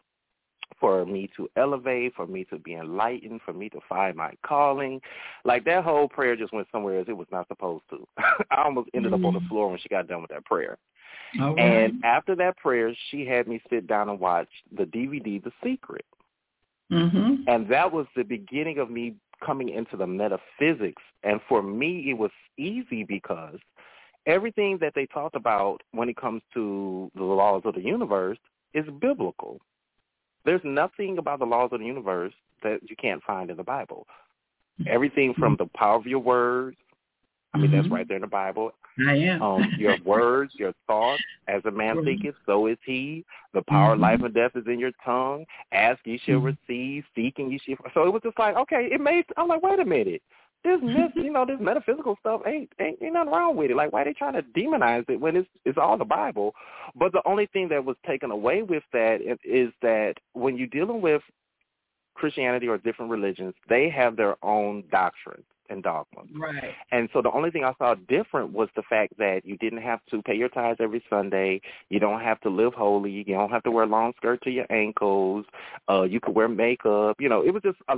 [0.81, 5.01] for me to elevate, for me to be enlightened, for me to find my calling.
[5.45, 8.07] Like that whole prayer just went somewhere as it was not supposed to.
[8.51, 9.25] I almost ended mm-hmm.
[9.25, 9.49] up on the mm.
[9.49, 10.79] floor when she got done with that prayer.
[11.39, 11.59] Right.
[11.59, 16.07] And after that prayer, she had me sit down and watch the DVD The Secret.
[16.91, 17.43] Mm-hmm.
[17.49, 21.03] And that was the beginning of me coming into the metaphysics.
[21.23, 23.59] And for me, it was easy because
[24.29, 28.39] everything that they talked about when it comes to the laws of the universe
[28.75, 29.59] is biblical.
[30.45, 34.07] There's nothing about the laws of the universe that you can't find in the Bible.
[34.87, 36.77] Everything from the power of your words,
[37.53, 37.77] I mean, mm-hmm.
[37.77, 38.71] that's right there in the Bible.
[39.09, 39.43] I am.
[39.43, 43.25] um, your words, your thoughts, as a man thinketh, so is he.
[43.55, 44.05] The power mm-hmm.
[44.05, 45.47] of life and death is in your tongue.
[45.73, 46.57] Ask, ye shall mm-hmm.
[46.69, 47.05] receive.
[47.15, 47.77] Seek, and ye shall.
[47.95, 49.25] So it was just like, okay, it made.
[49.37, 50.23] I'm like, wait a minute
[50.65, 53.77] this myth, you know, this metaphysical stuff ain't ain't, ain't nothing wrong with it.
[53.77, 56.55] Like, why are they trying to demonize it when it's it's all the Bible?
[56.95, 61.01] But the only thing that was taken away with that is that when you're dealing
[61.01, 61.23] with
[62.15, 66.23] Christianity or different religions, they have their own doctrine and dogma.
[66.35, 66.75] Right.
[66.93, 70.01] And so the only thing I saw different was the fact that you didn't have
[70.11, 71.61] to pay your tithes every Sunday.
[71.91, 73.11] You don't have to live holy.
[73.11, 75.45] You don't have to wear a long skirt to your ankles.
[75.89, 77.17] Uh, you could wear makeup.
[77.21, 77.97] You know, it was just a,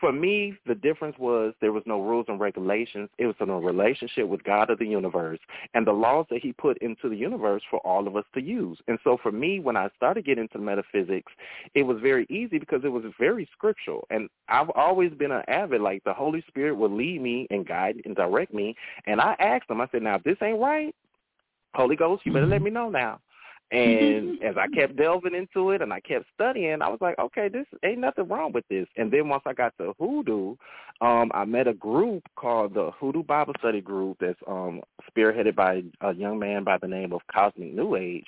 [0.00, 3.08] for me, the difference was there was no rules and regulations.
[3.18, 5.38] It was in a relationship with God of the universe
[5.74, 8.78] and the laws that he put into the universe for all of us to use.
[8.88, 11.32] And so for me, when I started getting into metaphysics,
[11.74, 14.06] it was very easy because it was very scriptural.
[14.10, 18.02] And I've always been an avid, like the Holy Spirit will lead me and guide
[18.04, 18.74] and direct me.
[19.06, 20.94] And I asked him, I said, now, if this ain't right,
[21.74, 22.64] Holy Ghost, you better let mm-hmm.
[22.64, 23.20] me know now.
[23.72, 27.48] And as I kept delving into it and I kept studying, I was like, okay,
[27.48, 28.86] this ain't nothing wrong with this.
[28.96, 30.56] And then once I got to Hoodoo,
[31.00, 35.82] um, I met a group called the Hoodoo Bible Study Group that's um, spearheaded by
[36.00, 38.26] a young man by the name of Cosmic New Age.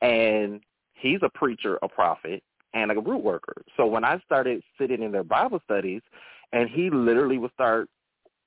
[0.00, 0.60] And
[0.94, 2.42] he's a preacher, a prophet,
[2.74, 3.62] and a root worker.
[3.76, 6.02] So when I started sitting in their Bible studies,
[6.52, 7.88] and he literally would start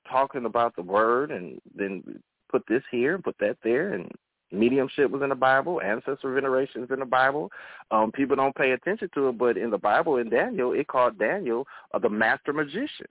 [0.09, 2.03] talking about the word and then
[2.49, 4.09] put this here and put that there and
[4.51, 5.81] Mediumship was in the Bible.
[5.81, 7.51] Ancestor veneration is in the Bible.
[7.91, 11.19] Um, people don't pay attention to it, but in the Bible, in Daniel, it called
[11.19, 13.07] Daniel uh, the master magician.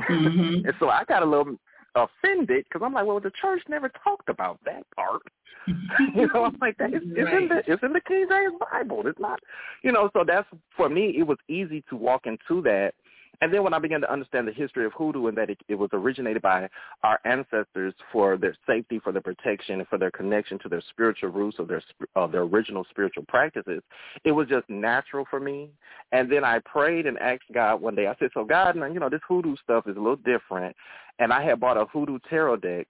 [0.00, 0.38] Mm-hmm.
[0.66, 1.56] and so I got a little
[1.94, 5.22] offended because I'm like, well, the church never talked about that part.
[6.14, 9.02] you know, I'm like, that is, it's in the it's in the King James Bible.
[9.06, 9.40] It's not,
[9.82, 10.10] you know.
[10.12, 11.14] So that's for me.
[11.18, 12.94] It was easy to walk into that
[13.40, 15.76] and then when I began to understand the history of hoodoo and that it, it
[15.76, 16.68] was originated by
[17.04, 21.30] our ancestors for their safety, for their protection, and for their connection to their spiritual
[21.30, 21.82] roots of their
[22.16, 23.82] uh, their original spiritual practices,
[24.24, 25.70] it was just natural for me.
[26.10, 28.08] And then I prayed and asked God one day.
[28.08, 30.74] I said, "So God, you know, this hoodoo stuff is a little different."
[31.20, 32.88] And I had bought a hoodoo tarot deck,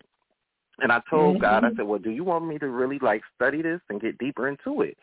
[0.79, 1.43] and I told mm-hmm.
[1.43, 4.17] God, I said, "Well, do you want me to really like study this and get
[4.17, 4.97] deeper into it?"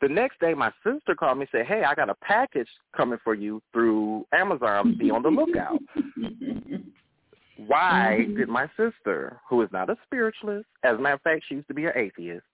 [0.00, 3.18] The next day, my sister called me and said, hey, I got a package coming
[3.22, 4.96] for you through Amazon.
[4.98, 5.78] Be on the lookout.
[7.66, 8.36] Why mm-hmm.
[8.36, 11.68] did my sister, who is not a spiritualist, as a matter of fact, she used
[11.68, 12.44] to be an atheist,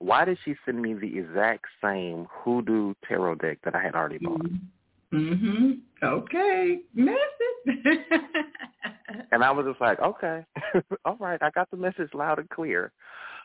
[0.00, 4.18] why did she send me the exact same hoodoo tarot deck that I had already
[4.18, 4.46] bought?
[5.12, 5.70] Mm-hmm.
[6.02, 6.78] Okay.
[6.94, 7.18] Message.
[9.32, 10.44] and I was just like, okay,
[11.04, 12.92] all right, I got the message loud and clear.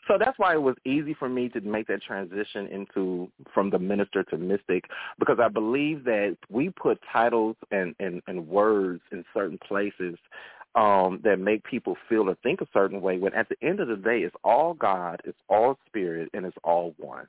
[0.07, 3.79] So that's why it was easy for me to make that transition into from the
[3.79, 4.85] minister to mystic
[5.17, 10.15] because I believe that we put titles and, and, and words in certain places
[10.75, 13.87] um, that make people feel or think a certain way when at the end of
[13.87, 17.27] the day it's all God, it's all spirit, and it's all one.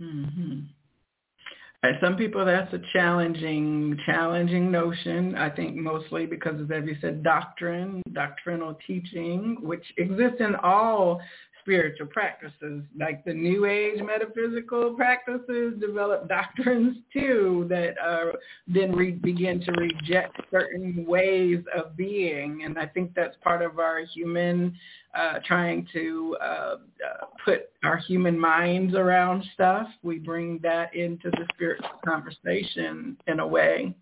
[0.00, 0.60] Mm-hmm.
[1.84, 5.36] And some people that's a challenging, challenging notion.
[5.36, 11.20] I think mostly because as you said, doctrine, doctrinal teaching, which exists in all
[11.68, 18.32] spiritual practices, like the New Age metaphysical practices, develop doctrines too that uh,
[18.66, 22.62] then re- begin to reject certain ways of being.
[22.64, 24.74] And I think that's part of our human
[25.14, 26.76] uh, trying to uh, uh,
[27.44, 29.88] put our human minds around stuff.
[30.02, 33.94] We bring that into the spiritual conversation in a way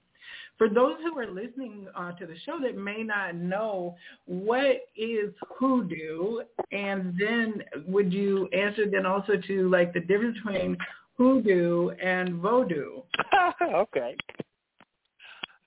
[0.58, 5.32] for those who are listening uh, to the show that may not know what is
[5.58, 6.38] hoodoo,
[6.72, 10.76] and then would you answer then also to like the difference between
[11.16, 13.02] hoodoo and voodoo?
[13.62, 14.16] okay.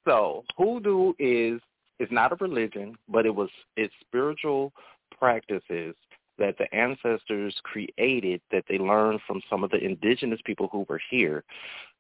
[0.06, 1.62] So hoodoo is
[2.00, 4.72] is not a religion, but it was it's spiritual
[5.18, 5.96] practices
[6.40, 11.02] that the ancestors created that they learned from some of the indigenous people who were
[11.12, 11.44] here.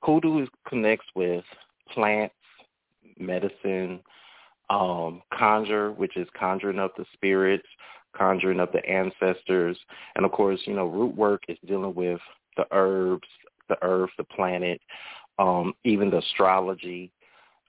[0.01, 1.43] Hoodoo connects with
[1.93, 2.33] plants,
[3.19, 3.99] medicine,
[4.69, 7.67] um, conjure, which is conjuring up the spirits,
[8.15, 9.77] conjuring up the ancestors,
[10.15, 12.19] and of course, you know, root work is dealing with
[12.57, 13.27] the herbs,
[13.67, 14.81] the earth, the planet,
[15.37, 17.11] um, even the astrology.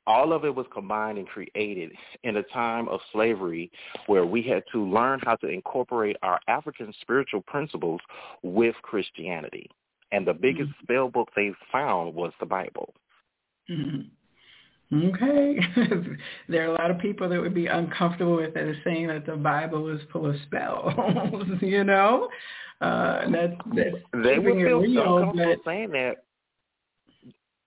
[0.07, 1.93] All of it was combined and created
[2.25, 3.71] in a time of slavery
[4.07, 8.01] where we had to learn how to incorporate our African spiritual principles
[8.43, 9.71] with Christianity.
[10.11, 10.83] And the biggest mm-hmm.
[10.83, 12.95] spell book they found was the Bible.
[13.71, 14.01] Mm-hmm.
[14.93, 15.61] Okay.
[16.49, 19.37] there are a lot of people that would be uncomfortable with it saying that the
[19.37, 20.93] Bible is full of spells,
[21.61, 22.29] you know?
[22.81, 26.17] Uh, that's, that's they would feel real, uncomfortable but, saying that.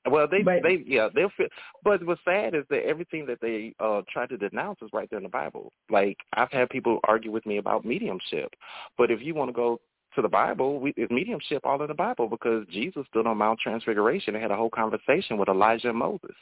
[0.09, 1.47] Well, they but, they yeah they'll feel.
[1.83, 5.19] But what's sad is that everything that they uh try to denounce is right there
[5.19, 5.71] in the Bible.
[5.89, 8.53] Like I've had people argue with me about mediumship,
[8.97, 9.79] but if you want to go
[10.15, 13.59] to the Bible, we, it's mediumship all in the Bible because Jesus stood on Mount
[13.59, 16.35] Transfiguration and had a whole conversation with Elijah and Moses.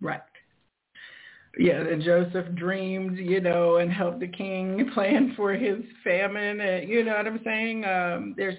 [0.00, 0.20] Right.
[1.58, 6.60] Yeah, and Joseph dreamed, you know, and helped the king plan for his famine.
[6.60, 7.84] And, you know what I'm saying?
[7.84, 8.56] Um, there's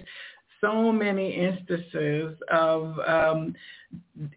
[0.60, 3.54] so many instances of um,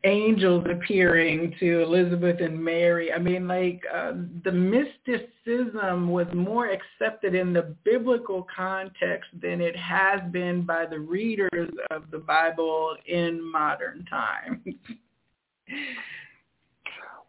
[0.05, 3.13] angels appearing to Elizabeth and Mary.
[3.13, 4.13] I mean, like uh,
[4.43, 10.99] the mysticism was more accepted in the biblical context than it has been by the
[10.99, 14.61] readers of the Bible in modern times.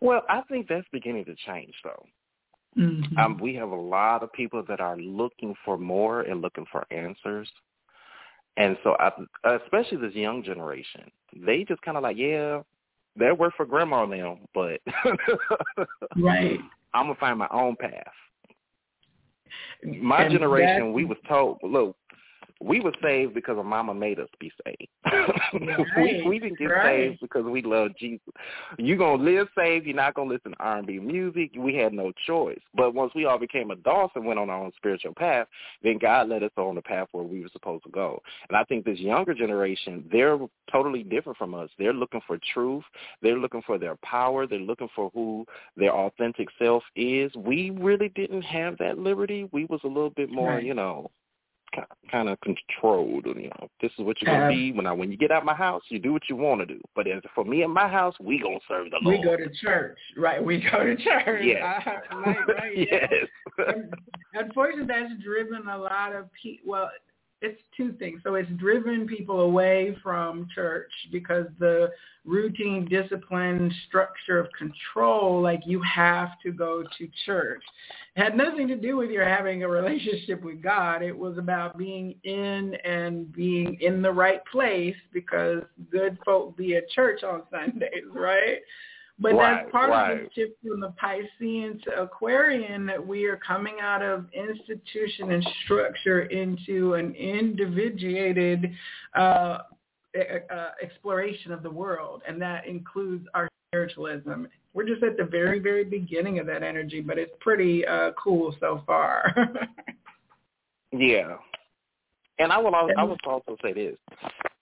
[0.06, 2.06] Well, I think that's beginning to change, though.
[2.78, 3.18] Mm-hmm.
[3.18, 6.86] Um, we have a lot of people that are looking for more and looking for
[6.92, 7.48] answers.
[8.56, 9.10] And so, I,
[9.64, 11.10] especially this young generation,
[11.44, 12.62] they just kind of like, yeah,
[13.16, 14.80] that worked for grandma now, but
[16.16, 16.58] right,
[16.94, 17.92] I'm gonna find my own path.
[19.84, 21.96] My and generation, we was told, look,
[22.60, 24.88] we were saved because our mama made us be saved.
[25.96, 27.10] Right, we, we didn't get right.
[27.10, 28.26] saved because we love Jesus.
[28.78, 29.86] You're going to live saved.
[29.86, 31.52] You're not going to listen to R&B music.
[31.56, 32.60] We had no choice.
[32.74, 35.46] But once we all became adults and went on our own spiritual path,
[35.82, 38.20] then God led us on the path where we were supposed to go.
[38.48, 40.38] And I think this younger generation, they're
[40.70, 41.70] totally different from us.
[41.78, 42.84] They're looking for truth.
[43.22, 44.46] They're looking for their power.
[44.46, 45.46] They're looking for who
[45.76, 47.34] their authentic self is.
[47.36, 49.48] We really didn't have that liberty.
[49.52, 50.64] We was a little bit more, right.
[50.64, 51.10] you know,
[52.10, 53.26] kind of controlled.
[53.26, 55.54] You know, this is what you're gonna be when I when you get out my
[55.54, 55.82] house.
[55.88, 56.80] You do what you want to do.
[56.94, 59.18] But as for me and my house, we gonna serve the Lord.
[59.18, 60.42] We go to church, right?
[60.42, 61.42] We go to church.
[61.44, 61.82] Yes.
[62.12, 63.12] right, right, yes.
[63.58, 63.74] yes.
[64.34, 66.70] unfortunately, that's driven a lot of people.
[66.70, 66.90] Well,
[67.42, 68.20] it's two things.
[68.24, 71.90] So it's driven people away from church because the
[72.24, 77.62] routine, discipline, structure of control, like you have to go to church.
[78.16, 81.02] It had nothing to do with your having a relationship with God.
[81.02, 86.76] It was about being in and being in the right place because good folk be
[86.76, 88.58] at church on Sundays, right?
[89.18, 90.12] But right, that's part right.
[90.12, 95.32] of the shift from the Piscean to Aquarian that we are coming out of institution
[95.32, 98.72] and structure into an individuated
[99.16, 99.58] uh,
[100.18, 104.44] uh, exploration of the world, and that includes our spiritualism.
[104.74, 108.54] We're just at the very, very beginning of that energy, but it's pretty uh, cool
[108.60, 109.34] so far.
[110.92, 111.36] yeah,
[112.38, 112.74] and I will.
[112.74, 113.96] I will also say this: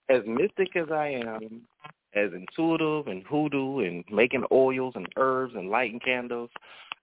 [0.09, 1.63] as mystic as I am,
[2.15, 6.51] as intuitive and hoodoo and making oils and herbs and lighting candles,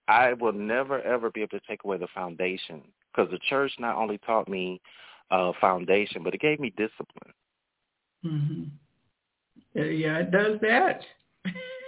[0.08, 2.82] I will never ever be able to take away the foundation
[3.12, 4.80] because the church not only taught me
[5.30, 7.32] uh, foundation, but it gave me discipline.
[8.24, 8.62] Mm-hmm.
[9.74, 11.02] Yeah, it does that.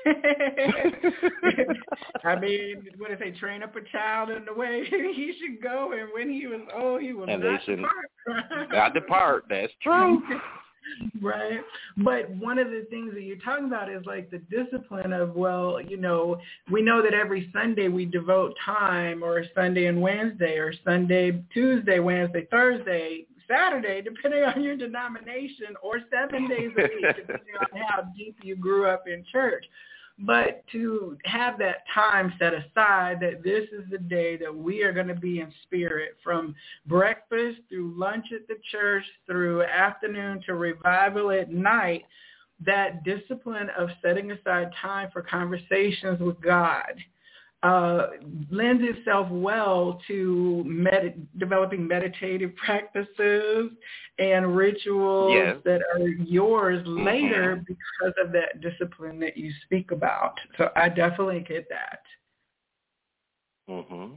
[2.24, 5.92] I mean, what if they train up a child in the way he should go,
[5.92, 8.70] and when he was old, he will and not they depart.
[8.70, 9.44] not depart.
[9.48, 10.22] That's true.
[11.20, 11.61] right.
[11.99, 15.80] But one of the things that you're talking about is like the discipline of well
[15.80, 16.39] you know
[16.70, 21.99] we know that every sunday we devote time or sunday and wednesday or sunday tuesday
[21.99, 28.03] wednesday thursday saturday depending on your denomination or seven days a week depending on how
[28.16, 29.64] deep you grew up in church
[30.20, 34.92] but to have that time set aside that this is the day that we are
[34.92, 36.54] going to be in spirit from
[36.86, 42.04] breakfast through lunch at the church through afternoon to revival at night,
[42.64, 46.92] that discipline of setting aside time for conversations with God
[47.64, 48.08] uh,
[48.50, 53.70] lends itself well to med- developing meditative practices
[54.18, 55.56] and rituals yes.
[55.64, 57.04] that are yours Mm-hmm.
[57.04, 60.34] later because of that discipline that you speak about.
[60.58, 62.00] So I definitely get that.
[63.68, 64.10] Mhm.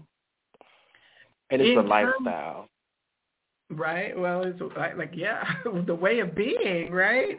[1.50, 2.68] And it's In a lifestyle.
[3.70, 4.18] Right.
[4.18, 5.44] Well, it's like, like yeah,
[5.86, 7.38] the way of being, right?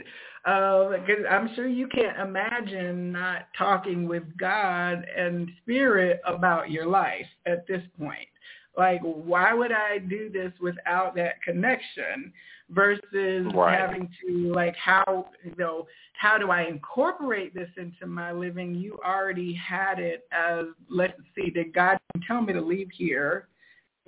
[0.49, 6.86] Because uh, I'm sure you can't imagine not talking with God and spirit about your
[6.86, 8.28] life at this point.
[8.76, 12.32] Like, why would I do this without that connection
[12.70, 13.78] versus Right.
[13.78, 18.74] having to like how you know how do I incorporate this into my living?
[18.74, 23.49] You already had it as let's see, did God tell me to leave here?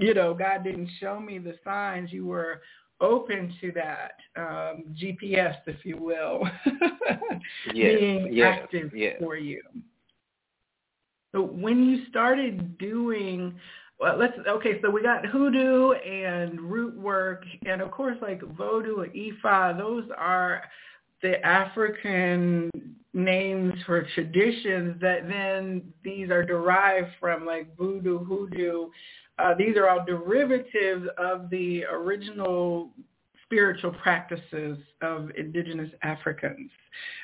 [0.01, 2.11] you know, God didn't show me the signs.
[2.11, 2.63] You were
[3.01, 6.43] open to that um, GPS, if you will,
[7.75, 9.17] Yes, being yes, active yes.
[9.19, 9.63] for you.
[11.33, 13.55] So when you started doing,
[13.99, 14.81] well, let's okay.
[14.83, 19.79] So we got hoodoo and root work, and of course, like voodoo and Ifa.
[19.79, 20.63] Those are
[21.23, 22.71] the African
[23.13, 28.89] names for traditions that then these are derived from, like voodoo, hoodoo.
[29.39, 32.91] Uh, these are all derivatives of the original
[33.45, 36.71] spiritual practices of indigenous Africans,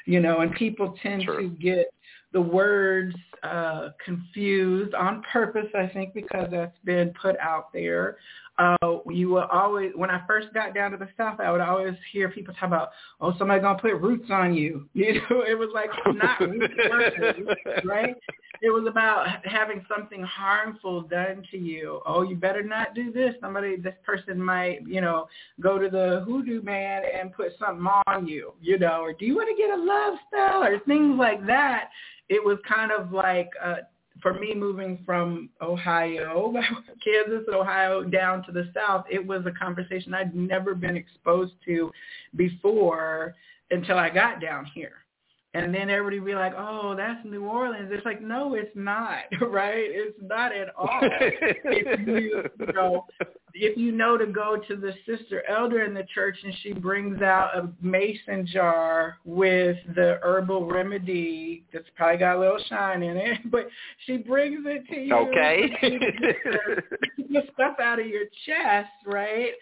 [0.07, 1.43] you know, and people tend True.
[1.43, 1.87] to get
[2.33, 8.17] the words uh, confused on purpose, I think, because that's been put out there.
[8.59, 8.77] Uh,
[9.11, 12.31] you will always, when I first got down to the South, I would always hear
[12.31, 12.91] people talk about,
[13.21, 14.89] oh, somebody's going to put roots on you.
[14.95, 17.47] You know, it was like not roots versus,
[17.85, 18.15] right?
[18.63, 22.01] It was about having something harmful done to you.
[22.07, 23.35] Oh, you better not do this.
[23.41, 25.29] Somebody, this person might, you know,
[25.61, 29.37] go to the hoodoo man and put something on you, you know, or do you
[29.37, 31.91] want to get a love spell or things like that.
[32.29, 33.77] It was kind of like, uh,
[34.23, 36.53] for me moving from Ohio,
[37.05, 41.91] Kansas Ohio down to the South, it was a conversation I'd never been exposed to
[42.35, 43.35] before
[43.71, 45.06] until I got down here.
[45.57, 47.89] And then everybody be like, oh, that's New Orleans.
[47.91, 49.75] It's like, no, it's not, right?
[49.77, 51.01] It's not at all.
[51.03, 53.07] if you, you know,
[53.55, 57.23] if you know to go to the sister elder in the church and she brings
[57.23, 63.17] out a mason jar with the herbal remedy that's probably got a little shine in
[63.17, 63.67] it, but
[64.05, 65.15] she brings it to you.
[65.15, 65.71] Okay.
[65.81, 69.53] get the stuff out of your chest, right?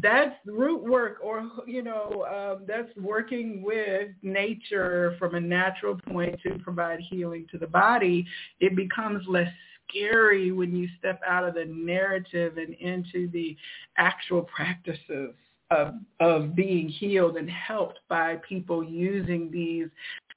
[0.00, 6.40] That's root work or, you know, um, that's working with nature from a natural point
[6.44, 8.26] to provide healing to the body.
[8.60, 9.52] It becomes less
[9.88, 13.56] scary when you step out of the narrative and into the
[13.98, 15.34] actual practices
[15.70, 19.88] of, of being healed and helped by people using these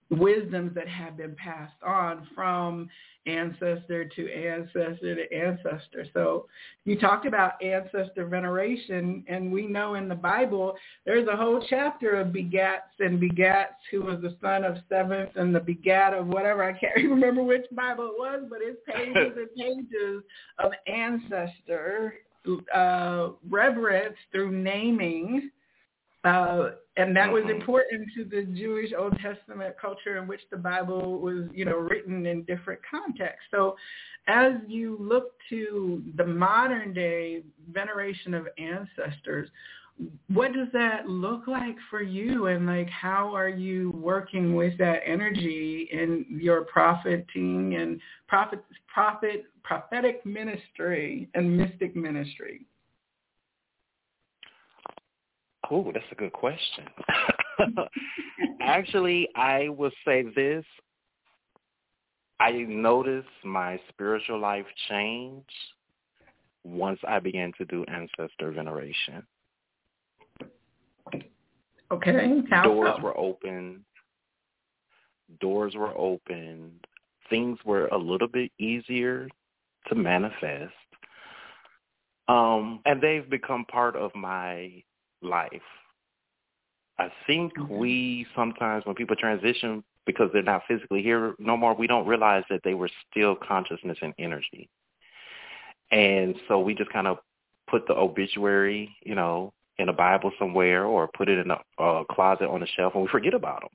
[0.10, 2.89] wisdoms that have been passed on from
[3.26, 6.06] ancestor to ancestor to ancestor.
[6.14, 6.45] So
[6.86, 10.76] you talked about ancestor veneration, and we know in the Bible
[11.06, 15.56] there's a whole chapter of begats and begats who was the son of seventh and
[15.56, 16.64] the begat of whatever.
[16.64, 20.24] I can't remember which Bible it was, but it's pages and pages
[20.60, 22.16] of ancestor
[22.74, 25.49] uh, reverence through naming
[26.26, 27.59] uh, and that was mm-hmm.
[27.59, 32.26] important to the Jewish Old Testament culture in which the Bible was, you know, written
[32.26, 33.47] in different contexts.
[33.51, 33.76] So
[34.28, 39.49] as you look to the modern day veneration of ancestors,
[40.28, 44.99] what does that look like for you and like how are you working with that
[45.05, 48.61] energy in your propheting and prophet
[48.93, 52.65] prophet prophetic ministry and mystic ministry
[55.72, 56.86] Oh, that's a good question.
[58.61, 60.66] Actually, I will say this.
[62.39, 65.45] I noticed my spiritual life change
[66.63, 69.24] once I began to do ancestor veneration.
[71.91, 72.41] Okay.
[72.49, 73.03] How Doors so?
[73.03, 73.86] were open.
[75.39, 76.72] Doors were open.
[77.30, 79.30] Things were a little bit easier
[79.88, 80.74] to manifest.
[82.28, 84.84] Um, and they've become part of my
[85.26, 85.61] life.
[86.97, 87.78] I think mm-hmm.
[87.78, 92.43] we sometimes, when people transition because they're not physically here no more, we don't realize
[92.49, 94.69] that they were still consciousness and energy.
[95.91, 97.17] And so we just kind of
[97.67, 102.03] put the obituary, you know, in a Bible somewhere or put it in a, a
[102.09, 103.69] closet on a shelf and we forget about them.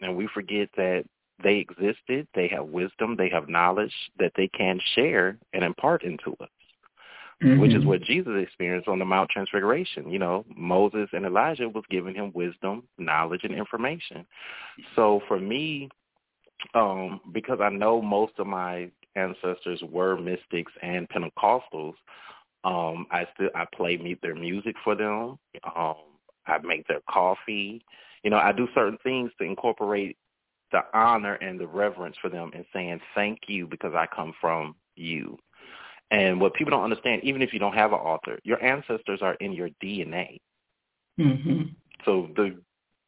[0.00, 1.04] And we forget that
[1.42, 6.32] they existed, they have wisdom, they have knowledge that they can share and impart into
[6.40, 6.48] us
[7.42, 7.60] mm-hmm.
[7.60, 7.88] which is mm-hmm.
[7.88, 10.10] what Jesus experienced on the Mount Transfiguration.
[10.10, 14.26] You know, Moses and Elijah was giving him wisdom, knowledge, and information.
[14.96, 15.88] So for me,
[16.74, 21.94] um, because I know most of my ancestors were mystics and Pentecostals,
[22.64, 25.38] um, I still I play their music for them.
[25.76, 25.96] Um,
[26.46, 27.84] I make their coffee.
[28.22, 30.16] You know, I do certain things to incorporate
[30.72, 34.74] the honor and the reverence for them and saying thank you because I come from
[34.96, 35.38] you.
[36.10, 39.34] And what people don't understand, even if you don't have an altar, your ancestors are
[39.34, 40.38] in your DNA.
[41.18, 41.62] Mm-hmm.
[42.04, 42.56] So the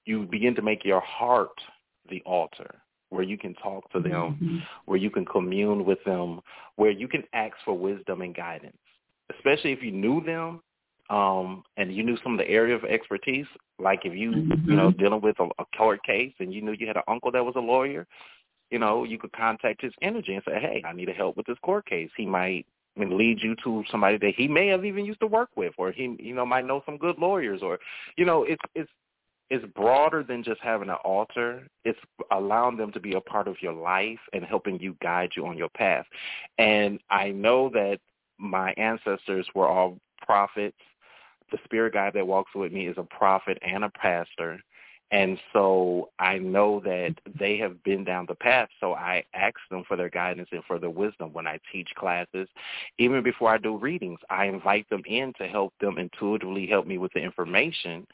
[0.07, 1.61] you begin to make your heart
[2.09, 4.59] the altar where you can talk to them, mm-hmm.
[4.87, 6.41] where you can commune with them,
[6.77, 8.77] where you can ask for wisdom and guidance.
[9.35, 10.61] Especially if you knew them
[11.11, 13.47] um, and you knew some of the area of expertise,
[13.79, 14.71] like if you, mm-hmm.
[14.71, 17.31] you know, dealing with a, a court case and you knew you had an uncle
[17.33, 18.07] that was a lawyer,
[18.71, 21.59] you know, you could contact his energy and say, hey, I need help with this
[21.63, 22.11] court case.
[22.17, 22.67] He might
[22.97, 25.93] and lead you to somebody that he may have even used to work with or
[25.93, 27.79] he you know might know some good lawyers or
[28.17, 28.91] you know it's it's
[29.49, 31.69] it's broader than just having an altar.
[31.85, 31.99] It's
[32.33, 35.57] allowing them to be a part of your life and helping you guide you on
[35.57, 36.07] your path.
[36.59, 38.01] And I know that
[38.39, 40.77] my ancestors were all prophets.
[41.53, 44.59] The spirit guide that walks with me is a prophet and a pastor.
[45.13, 48.69] And so I know that they have been down the path.
[48.81, 52.49] So I ask them for their guidance and for their wisdom when I teach classes.
[52.99, 56.99] Even before I do readings, I invite them in to help them intuitively help me
[56.99, 58.07] with the information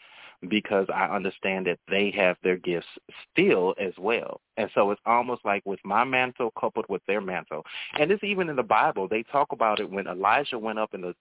[0.49, 2.87] because I understand that they have their gifts
[3.31, 4.41] still as well.
[4.57, 7.65] And so it's almost like with my mantle coupled with their mantle.
[7.99, 9.09] And it's even in the Bible.
[9.09, 11.15] They talk about it when Elijah went up in the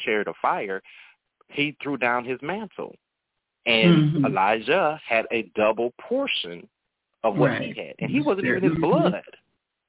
[0.00, 0.82] chariot of fire,
[1.48, 2.96] he threw down his mantle
[3.66, 4.26] and mm-hmm.
[4.26, 6.68] Elijah had a double portion
[7.24, 7.62] of what right.
[7.62, 9.22] he had, and he wasn't even his blood.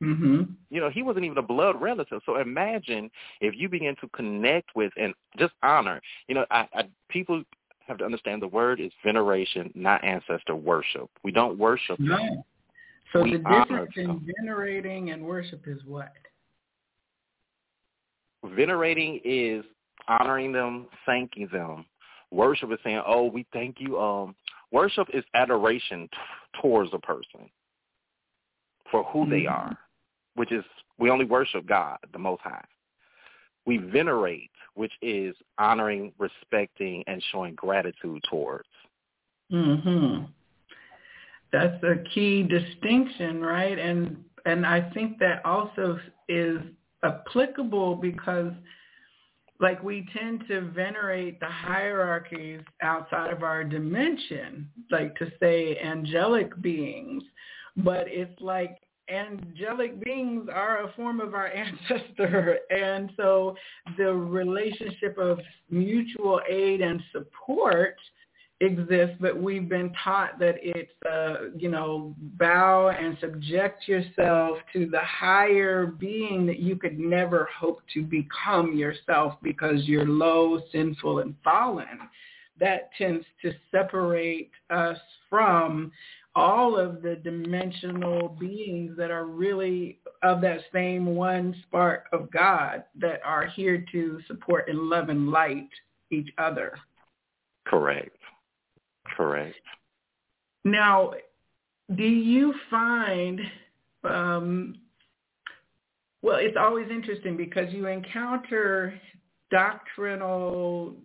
[0.01, 0.43] Mm-hmm.
[0.69, 2.21] You know, he wasn't even a blood relative.
[2.25, 3.09] So imagine
[3.41, 6.01] if you begin to connect with and just honor.
[6.27, 7.43] You know, I, I people
[7.87, 11.09] have to understand the word is veneration, not ancestor worship.
[11.23, 12.17] We don't worship no.
[12.17, 12.43] them.
[13.13, 16.11] So we the difference in venerating and worship is what?
[18.43, 19.63] Venerating is
[20.07, 21.85] honoring them, thanking them,
[22.33, 24.35] Worship is saying, "Oh, we thank you." Um,
[24.71, 27.49] worship is adoration t- towards a person
[28.89, 29.31] for who mm-hmm.
[29.31, 29.77] they are,
[30.35, 30.63] which is
[30.97, 32.65] we only worship God, the Most High.
[33.65, 38.67] We venerate, which is honoring, respecting, and showing gratitude towards.
[39.51, 40.27] Mhm.
[41.51, 43.77] That's a key distinction, right?
[43.77, 46.57] And and I think that also is
[47.03, 48.51] applicable because
[49.63, 56.61] like we tend to venerate the hierarchies outside of our dimension, like to say angelic
[56.61, 57.23] beings,
[57.77, 58.77] but it's like
[59.09, 62.59] angelic beings are a form of our ancestor.
[62.69, 63.55] And so
[63.97, 65.39] the relationship of
[65.69, 67.95] mutual aid and support
[68.63, 74.85] exists, but we've been taught that it's, uh, you know, bow and subject yourself to
[74.87, 81.19] the higher being that you could never hope to become yourself because you're low, sinful,
[81.19, 81.99] and fallen.
[82.59, 84.97] That tends to separate us
[85.29, 85.91] from
[86.35, 92.83] all of the dimensional beings that are really of that same one spark of God
[92.99, 95.69] that are here to support and love and light
[96.11, 96.77] each other.
[97.65, 98.17] Correct.
[99.15, 99.55] Correct.
[100.63, 101.13] Now,
[101.95, 103.39] do you find,
[104.03, 104.75] um,
[106.21, 108.99] well, it's always interesting because you encounter
[109.51, 110.95] doctrinal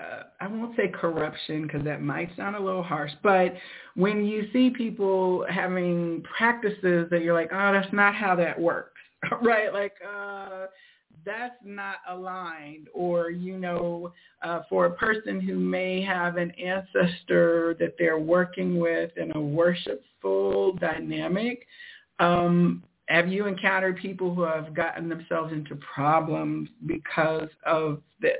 [0.00, 3.54] uh, I won't say corruption because that might sound a little harsh, but
[3.94, 9.00] when you see people having practices that you're like, oh, that's not how that works,
[9.42, 9.72] right?
[9.72, 10.66] Like, uh,
[11.24, 17.76] that's not aligned or you know uh, for a person who may have an ancestor
[17.78, 21.66] that they're working with in a worshipful dynamic
[22.18, 28.38] um, have you encountered people who have gotten themselves into problems because of this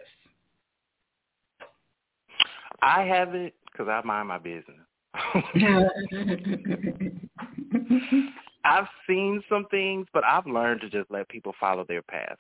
[2.83, 4.79] I haven't because I mind my business.
[8.64, 12.39] I've seen some things, but I've learned to just let people follow their path.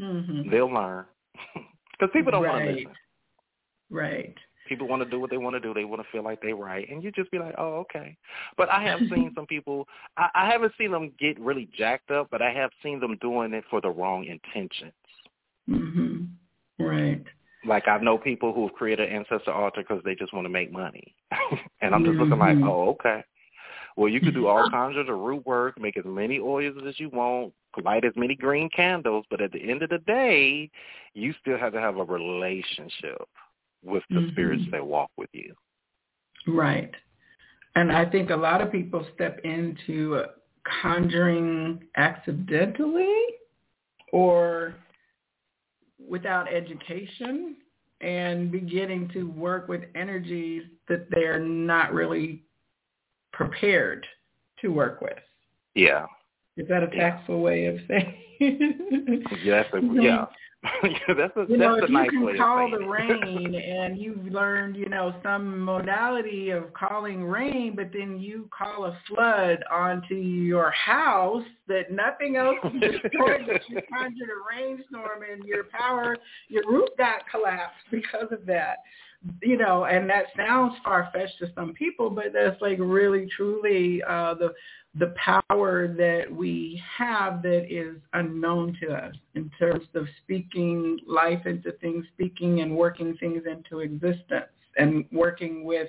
[0.00, 0.50] Mm-hmm.
[0.50, 1.04] They'll learn
[1.54, 2.52] because people don't right.
[2.52, 2.92] want to listen.
[3.90, 4.34] Right.
[4.68, 5.72] People want to do what they want to do.
[5.72, 8.16] They want to feel like they're right, and you just be like, "Oh, okay."
[8.56, 9.86] But I have seen some people.
[10.16, 13.52] I, I haven't seen them get really jacked up, but I have seen them doing
[13.52, 14.92] it for the wrong intentions.
[15.70, 16.28] Mhm.
[16.80, 17.22] Right.
[17.64, 20.50] Like I know people who have created an ancestor altar because they just want to
[20.50, 21.14] make money,
[21.80, 22.68] and I'm just looking like, Mhm.
[22.68, 23.22] oh, okay.
[23.96, 27.00] Well, you could do all kinds of the root work, make as many oils as
[27.00, 30.70] you want, light as many green candles, but at the end of the day,
[31.14, 33.28] you still have to have a relationship
[33.84, 34.30] with the Mhm.
[34.32, 35.54] spirits that walk with you.
[36.46, 36.94] Right.
[37.74, 40.24] And I think a lot of people step into
[40.64, 43.14] conjuring accidentally
[44.12, 44.74] or
[45.98, 47.56] without education
[48.00, 52.45] and beginning to work with energies that they're not really
[53.36, 54.06] prepared
[54.62, 55.18] to work with.
[55.74, 56.06] Yeah.
[56.56, 57.10] Is that a Yeah.
[57.10, 58.22] tactful way of saying?
[59.42, 60.26] Yeah, that's a, yeah.
[61.08, 64.26] that's a You know, that's if a nice you can call the rain and you've
[64.26, 70.14] learned, you know, some modality of calling rain, but then you call a flood onto
[70.14, 76.16] your house that nothing else destroyed, but you conjured a rainstorm and your power,
[76.48, 78.78] your roof got collapsed because of that.
[79.42, 84.02] You know, and that sounds far fetched to some people, but that's like really truly
[84.02, 84.54] uh the
[84.98, 91.44] the power that we have that is unknown to us in terms of speaking life
[91.44, 94.46] into things, speaking and working things into existence
[94.78, 95.88] and working with,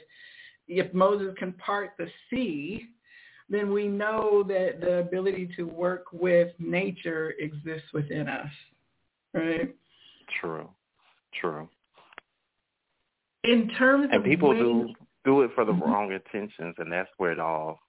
[0.67, 2.87] if Moses can part the sea,
[3.49, 8.51] then we know that the ability to work with nature exists within us,
[9.33, 9.73] right?
[10.41, 10.69] True.
[11.39, 11.69] True.
[13.47, 14.93] In terms And of people ways, do
[15.25, 15.81] do it for the Mhm.
[15.81, 17.79] wrong intentions, and that's where it all,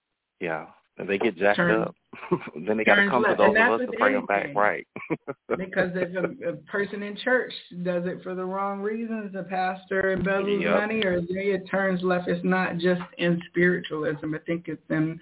[0.40, 0.66] yeah.
[0.98, 1.94] And they get jacked Turns- up.
[2.66, 3.38] then they got to come to left.
[3.38, 4.84] those And of us to bring them back right.
[5.56, 7.52] because if a, a person in church
[7.84, 10.80] does it for the wrong reasons, the pastor embezzles Yep.
[10.80, 12.26] money, or they it turns left.
[12.28, 14.34] It's not just in spiritualism.
[14.34, 15.20] I think it's in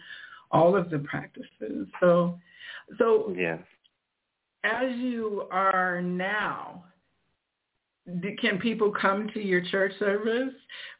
[0.50, 1.86] all of the practices.
[2.00, 2.38] So,
[2.96, 3.58] so yeah.
[4.64, 6.84] as you are now,
[8.40, 10.54] can people come to your church service?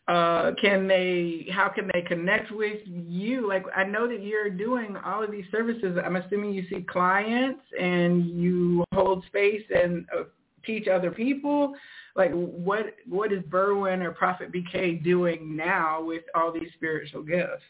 [0.09, 1.49] Uh, can they?
[1.53, 3.49] How can they connect with you?
[3.49, 5.99] Like I know that you're doing all of these services.
[6.05, 10.25] I'm assuming you see clients and you hold space and uh,
[10.65, 11.75] teach other people.
[12.15, 12.87] Like what?
[13.09, 17.63] What is Berwyn or Prophet BK doing now with all these spiritual gifts?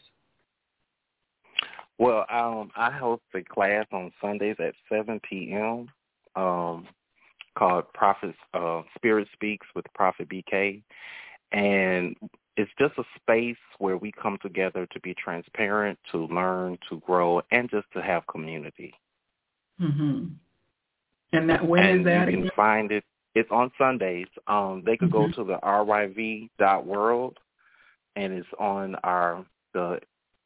[1.99, 5.89] Well, um, I host a class on Sundays at 7 p.m.
[6.35, 6.87] Um,
[7.57, 10.81] called Prophet uh, Spirit Speaks with Prophet BK,
[11.51, 12.15] and
[12.55, 17.41] it's just a space where we come together to be transparent, to learn, to grow,
[17.51, 18.93] and just to have community.
[19.79, 20.25] hmm
[21.33, 22.31] And that when is and that?
[22.31, 23.03] you can find it.
[23.35, 24.27] It's on Sundays.
[24.47, 25.35] Um, they could go Mhm.
[25.35, 27.37] to the ryv dot world,
[28.15, 29.99] and it's on our the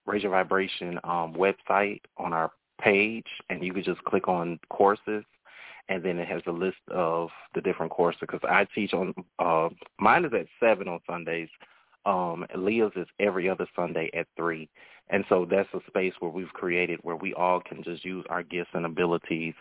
[0.05, 2.51] Raise Your Vibration um, website on our
[2.81, 5.23] page, and you could just click on courses,
[5.91, 8.19] and then it has a list of the different courses.
[8.21, 9.69] Because I teach on uh,
[9.99, 11.49] mine is at seven on Sundays.
[12.05, 14.69] Um, Leah's is every other Sunday at three,
[15.09, 18.41] and so that's a space where we've created where we all can just use our
[18.41, 19.53] gifts and abilities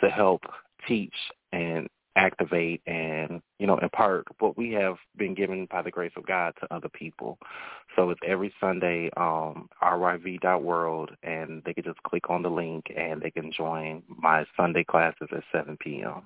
[0.00, 0.42] to help
[0.86, 1.14] teach
[1.52, 6.26] and activate and you know impart what we have been given by the grace of
[6.26, 7.38] God to other people.
[7.96, 13.22] So it's every Sunday, um, ryv.world, and they can just click on the link and
[13.22, 16.22] they can join my Sunday classes at 7 p.m.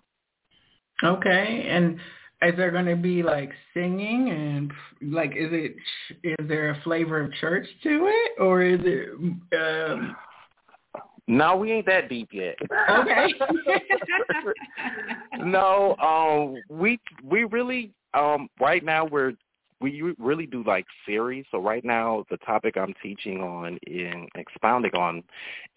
[1.04, 1.98] Okay, and
[2.42, 4.72] is there going to be like singing and
[5.12, 5.76] like is it
[6.24, 9.10] is there a flavor of church to it or is it
[9.56, 10.16] um
[11.28, 12.56] no, we ain't that deep yet.
[12.90, 13.32] Okay.
[15.38, 19.32] no, um, we we really um right now we're
[19.80, 21.44] we really do like series.
[21.50, 25.22] So right now the topic I'm teaching on in expounding on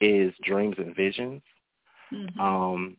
[0.02, 1.42] is dreams and visions.
[2.14, 2.40] Mm-hmm.
[2.40, 2.98] Um,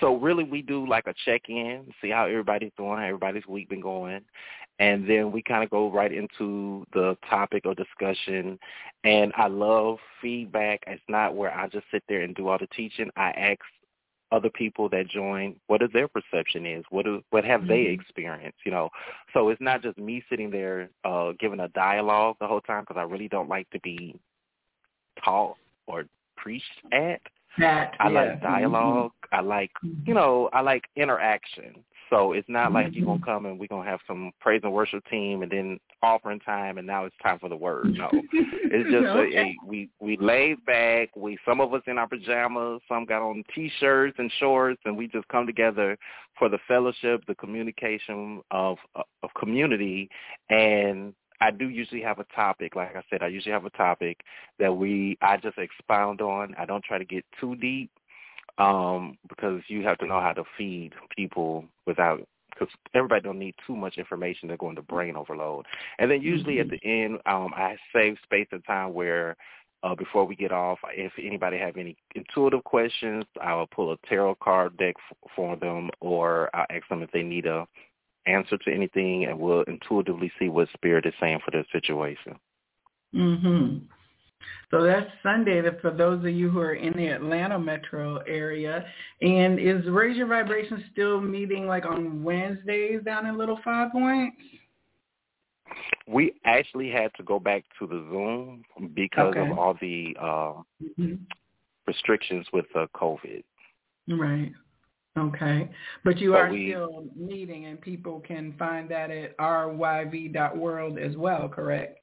[0.00, 3.80] so really we do like a check-in, see how everybody's doing, how everybody's week been
[3.80, 4.20] going.
[4.78, 8.58] And then we kind of go right into the topic or discussion.
[9.04, 10.82] And I love feedback.
[10.86, 13.08] It's not where I just sit there and do all the teaching.
[13.16, 13.60] I ask
[14.32, 17.70] other people that join what is their perception is what do, what have mm-hmm.
[17.70, 18.88] they experienced you know
[19.32, 22.96] so it's not just me sitting there uh giving a dialogue the whole time because
[22.98, 24.18] i really don't like to be
[25.24, 26.04] taught or
[26.36, 27.20] preached at
[27.58, 28.14] that, I yeah.
[28.20, 28.46] like Mm-hmm.
[28.46, 30.08] dialog I like, Mm-hmm.
[30.08, 31.84] you know, I like interaction.
[32.10, 35.04] So it's not like you're gonna come and we're gonna have some praise and worship
[35.10, 37.94] team and then offering time and now it's time for the word.
[37.94, 39.36] No, it's just okay.
[39.36, 41.10] a, a, we we laid back.
[41.16, 45.08] We some of us in our pajamas, some got on t-shirts and shorts, and we
[45.08, 45.98] just come together
[46.38, 50.08] for the fellowship, the communication of of community,
[50.48, 52.76] and I do usually have a topic.
[52.76, 54.20] Like I said, I usually have a topic
[54.58, 56.54] that we I just expound on.
[56.58, 57.90] I don't try to get too deep
[58.58, 63.54] um, because you have to know how to feed people without because everybody don't need
[63.66, 65.66] too much information They're going to brain overload.
[65.98, 66.72] And then usually mm-hmm.
[66.72, 69.36] at the end, um, I save space and time where
[69.82, 73.98] uh, before we get off, if anybody have any intuitive questions, I will pull a
[74.08, 77.66] tarot card deck f- for them, or I'll ask them if they need a
[78.26, 82.38] answer to anything, and we'll intuitively see what spirit is saying for their situation.
[83.14, 83.82] Mhm.
[84.70, 88.84] So that's Sunday for those of you who are in the Atlanta metro area.
[89.22, 94.36] And is Raise Your Vibration still meeting like on Wednesdays down in Little Five Points?
[96.06, 98.64] We actually had to go back to the Zoom
[98.94, 99.50] because okay.
[99.50, 100.52] of all the uh,
[100.82, 101.14] mm-hmm.
[101.86, 103.42] restrictions with uh, COVID.
[104.08, 104.52] Right.
[105.18, 105.70] Okay.
[106.04, 111.16] But you but are we, still meeting and people can find that at ryv.world as
[111.16, 112.00] well, correct?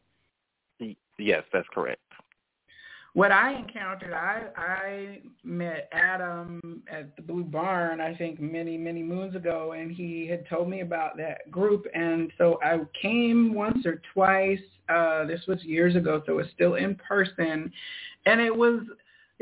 [1.19, 1.99] Yes, that's correct.
[3.13, 9.03] What I encountered, I I met Adam at the Blue Barn, I think many many
[9.03, 13.85] moons ago, and he had told me about that group, and so I came once
[13.85, 14.59] or twice.
[14.89, 17.71] Uh, this was years ago, so it was still in person,
[18.25, 18.79] and it was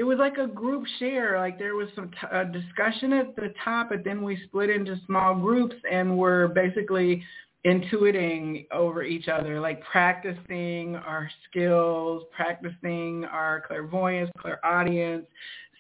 [0.02, 1.38] it was like a group share.
[1.38, 5.36] Like there was some t- discussion at the top, but then we split into small
[5.36, 7.24] groups and were basically
[7.68, 15.28] intuiting over each other, like practicing our skills, practicing our clairvoyance, clairaudience,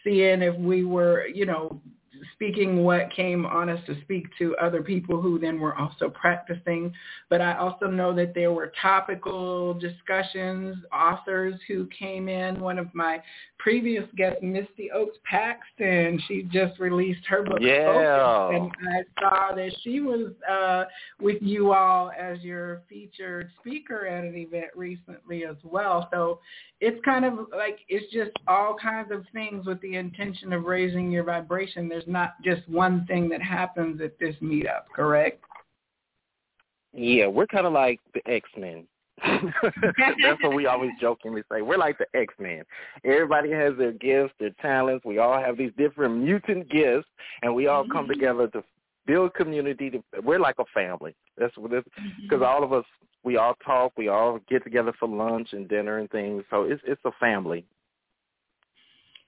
[0.03, 1.81] seeing if we were, you know,
[2.33, 6.93] speaking what came on us to speak to other people who then were also practicing.
[7.29, 12.59] But I also know that there were topical discussions, authors who came in.
[12.59, 13.21] One of my
[13.57, 17.85] previous guests, Misty Oaks Paxton, she just released her book, yeah.
[17.85, 20.85] Focus, and I saw that she was uh,
[21.19, 26.07] with you all as your featured speaker at an event recently as well.
[26.11, 26.39] So
[26.79, 31.11] it's kind of like it's just all kinds of things with the intention of raising
[31.11, 31.87] your vibration.
[31.87, 35.43] There's not just one thing that happens at this meetup, correct?
[36.93, 38.85] Yeah, we're kind of like the X-Men.
[39.23, 41.61] That's what we always jokingly say.
[41.61, 42.63] We're like the X-Men.
[43.05, 45.05] Everybody has their gifts, their talents.
[45.05, 47.07] We all have these different mutant gifts,
[47.43, 48.13] and we all come mm-hmm.
[48.13, 48.63] together to
[49.05, 49.91] build community.
[49.91, 51.15] To, we're like a family.
[51.37, 51.85] That's what because
[52.31, 52.43] mm-hmm.
[52.43, 52.85] all of us
[53.23, 53.93] we all talk.
[53.97, 56.43] We all get together for lunch and dinner and things.
[56.49, 57.65] So it's it's a family.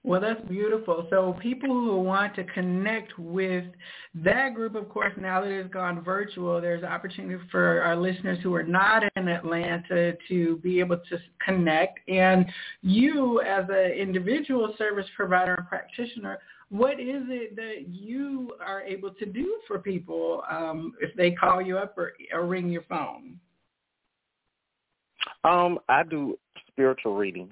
[0.06, 1.06] Well, that's beautiful.
[1.08, 3.64] So people who want to connect with
[4.14, 8.54] that group, of course, now that it's gone virtual, there's opportunity for our listeners who
[8.54, 12.06] are not in Atlanta to be able to connect.
[12.06, 12.44] And
[12.82, 16.38] you, as an individual service provider and practitioner,
[16.68, 21.62] what is it that you are able to do for people um, if they call
[21.62, 23.40] you up or, or ring your phone?
[25.44, 26.38] Um, I do
[26.68, 27.50] spiritual reading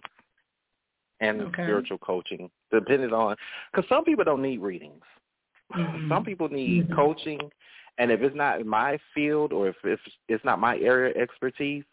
[1.22, 1.62] and okay.
[1.62, 3.36] spiritual coaching, depending on
[3.72, 5.02] because some people don't need readings.
[5.72, 6.10] Mm-hmm.
[6.10, 6.94] Some people need mm-hmm.
[6.94, 7.40] coaching,
[7.96, 11.16] and if it's not in my field or if it's, it's not my area of
[11.16, 11.84] expertise,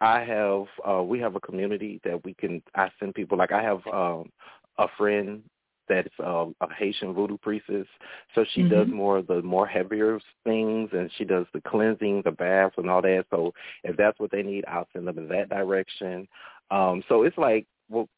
[0.00, 3.62] I have uh we have a community that we can I send people like I
[3.62, 4.32] have um
[4.78, 5.44] a friend
[5.90, 7.86] that's um, a Haitian voodoo priestess.
[8.34, 8.74] So she mm-hmm.
[8.74, 12.88] does more of the more heavier things, and she does the cleansing, the baths, and
[12.88, 13.26] all that.
[13.30, 13.52] So
[13.82, 16.28] if that's what they need, I'll send them in that direction.
[16.70, 18.08] Um, so it's like, well,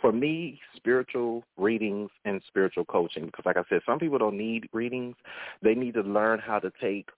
[0.00, 4.68] for me, spiritual readings and spiritual coaching, because like I said, some people don't need
[4.72, 5.16] readings.
[5.62, 7.08] They need to learn how to take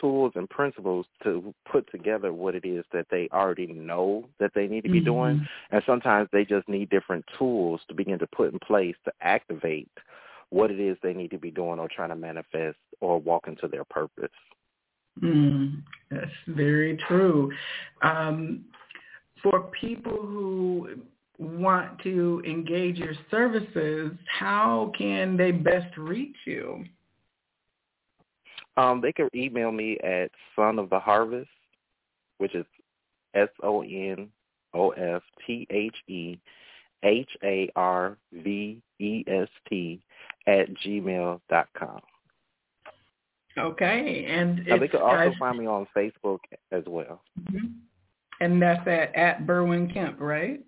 [0.00, 4.66] tools and principles to put together what it is that they already know that they
[4.66, 5.06] need to be mm-hmm.
[5.06, 5.48] doing.
[5.70, 9.90] And sometimes they just need different tools to begin to put in place to activate
[10.50, 13.68] what it is they need to be doing or trying to manifest or walk into
[13.68, 14.30] their purpose.
[15.22, 17.50] Mm, that's very true.
[18.02, 18.66] Um,
[19.42, 20.90] for people who
[21.38, 26.84] want to engage your services, how can they best reach you?
[28.76, 31.48] Um, they can email me at son of the harvest,
[32.38, 32.66] which is
[33.34, 34.28] S O N
[34.74, 36.38] O F T H E
[37.02, 40.00] H A R V E S T
[40.46, 42.00] at gmail dot com.
[43.58, 46.40] Okay, and they can also find me on Facebook
[46.72, 47.22] as well.
[47.40, 47.66] Mm-hmm.
[48.40, 50.60] And that's at at Berwyn Kemp, right?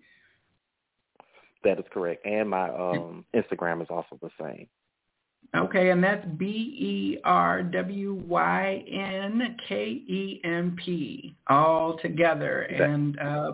[1.64, 4.68] That is correct, and my um, Instagram is also the same.
[5.56, 12.62] Okay, and that's B E R W Y N K E M P all together.
[12.62, 13.52] And uh,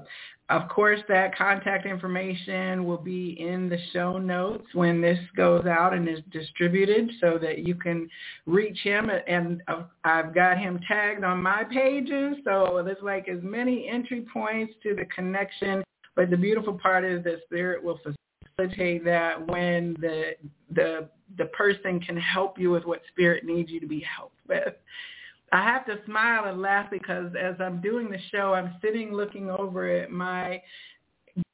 [0.51, 5.95] of course, that contact information will be in the show notes when this goes out
[5.95, 8.09] and is distributed so that you can
[8.45, 9.09] reach him.
[9.29, 9.63] And
[10.03, 14.97] I've got him tagged on my pages, so there's like as many entry points to
[14.97, 15.85] the connection.
[16.17, 20.33] But the beautiful part is that Spirit will facilitate that when the
[20.71, 21.09] the
[21.39, 24.75] the person can help you with what spirit needs you to be helped with.
[25.53, 29.51] I have to smile and laugh because as I'm doing the show, I'm sitting looking
[29.51, 30.61] over at my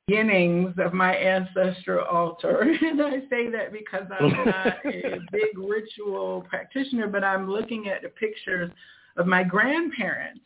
[0.07, 2.75] beginnings of my ancestral altar.
[2.83, 8.03] And I say that because I'm not a big ritual practitioner, but I'm looking at
[8.03, 8.71] the pictures
[9.17, 10.43] of my grandparents.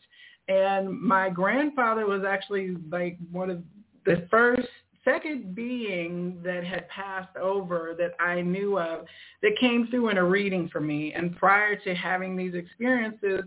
[0.47, 3.63] And my grandfather was actually like one of
[4.05, 4.67] the first
[5.05, 9.05] second being that had passed over that I knew of
[9.41, 11.13] that came through in a reading for me.
[11.13, 13.43] And prior to having these experiences,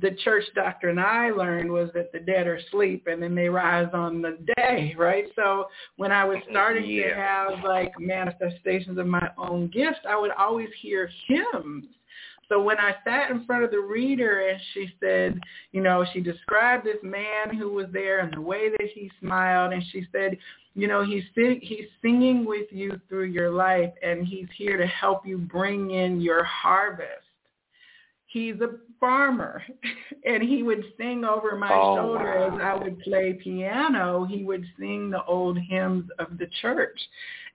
[0.00, 3.88] the church doctrine I learned was that the dead are asleep and then they rise
[3.94, 5.24] on the day, right?
[5.34, 7.08] So when I was starting yeah.
[7.08, 11.86] to have like manifestations of my own gifts, I would always hear hymns
[12.48, 15.38] so when I sat in front of the reader and she said,
[15.72, 19.72] you know, she described this man who was there and the way that he smiled
[19.74, 20.36] and she said,
[20.74, 25.26] you know, he's he's singing with you through your life and he's here to help
[25.26, 27.10] you bring in your harvest.
[28.26, 29.62] He's a farmer
[30.24, 32.56] and he would sing over my oh, shoulder wow.
[32.56, 34.24] as I would play piano.
[34.24, 36.98] He would sing the old hymns of the church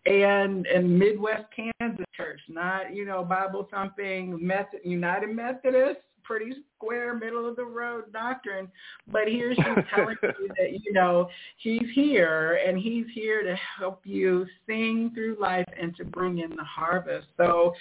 [0.05, 7.13] and and Midwest Kansas church, not you know Bible thumping Method United Methodist, pretty square
[7.13, 8.69] middle of the road doctrine.
[9.11, 14.01] But here she's telling you that you know he's here and he's here to help
[14.03, 17.27] you sing through life and to bring in the harvest.
[17.37, 17.73] So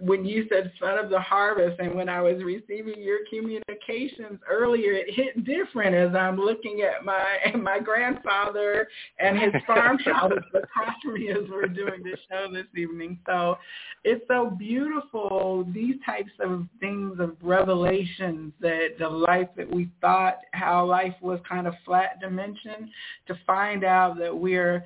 [0.00, 4.92] when you said son of the harvest and when I was receiving your communications earlier,
[4.92, 8.88] it hit different as I'm looking at my my grandfather
[9.18, 13.18] and his farm farmhouse across me as we're doing this show this evening.
[13.26, 13.58] So
[14.04, 20.38] it's so beautiful, these types of things of revelations that the life that we thought
[20.52, 22.90] how life was kind of flat dimension
[23.26, 24.84] to find out that we're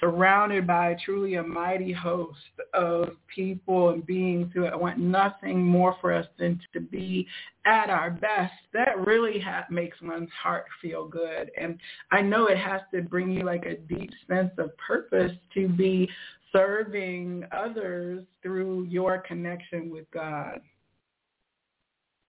[0.00, 2.38] surrounded by truly a mighty host
[2.74, 7.26] of people and beings who want nothing more for us than to be
[7.64, 8.52] at our best.
[8.72, 11.50] That really ha- makes one's heart feel good.
[11.58, 11.78] And
[12.10, 16.08] I know it has to bring you like a deep sense of purpose to be
[16.52, 20.60] serving others through your connection with God.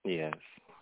[0.04, 0.34] Yes,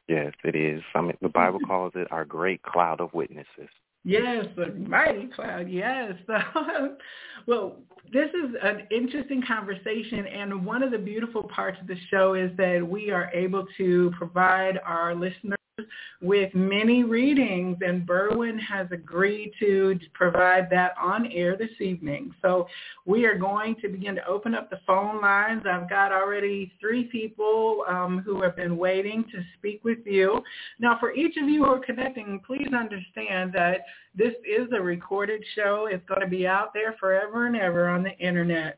[0.09, 0.83] yes, it is.
[0.95, 3.69] I mean, the Bible calls it our great cloud of witnesses.
[4.07, 5.69] Yes, the mighty cloud.
[5.69, 6.13] Yes.
[7.49, 7.79] well,
[8.13, 12.53] this is an interesting conversation, and one of the beautiful parts of the show is
[12.57, 15.56] that we are able to provide our listeners
[16.23, 22.35] with many readings, and Berwyn has agreed to provide that on air this evening.
[22.41, 22.67] So
[23.05, 25.65] we are going to begin to open up the phone lines.
[25.71, 30.43] I've got already three people um, who have been waiting to speak with you.
[30.79, 33.81] Now, for each of you who are connecting, please understand that
[34.15, 35.89] this is a recorded show.
[35.91, 38.77] It's going to be out there forever and ever on the internet.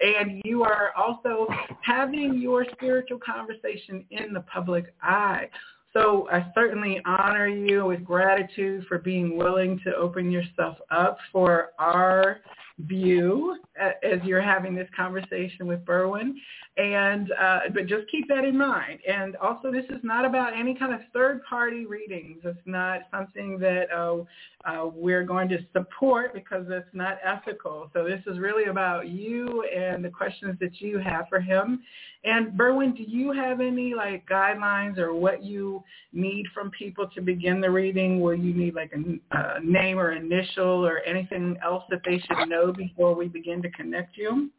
[0.00, 1.46] And you are also
[1.82, 5.48] having your spiritual conversation in the public eye.
[5.92, 11.70] So I certainly honor you with gratitude for being willing to open yourself up for
[11.78, 12.38] our
[12.86, 16.34] view as you're having this conversation with Berwyn.
[16.76, 19.00] And uh, but just keep that in mind.
[19.06, 22.38] And also, this is not about any kind of third-party readings.
[22.44, 24.22] It's not something that uh,
[24.64, 27.90] uh, we're going to support because it's not ethical.
[27.92, 31.82] So this is really about you and the questions that you have for him.
[32.22, 37.20] And Berwyn, do you have any like guidelines or what you need from people to
[37.20, 38.20] begin the reading?
[38.20, 42.48] Will you need like a, a name or initial or anything else that they should
[42.48, 44.50] know before we begin to connect you?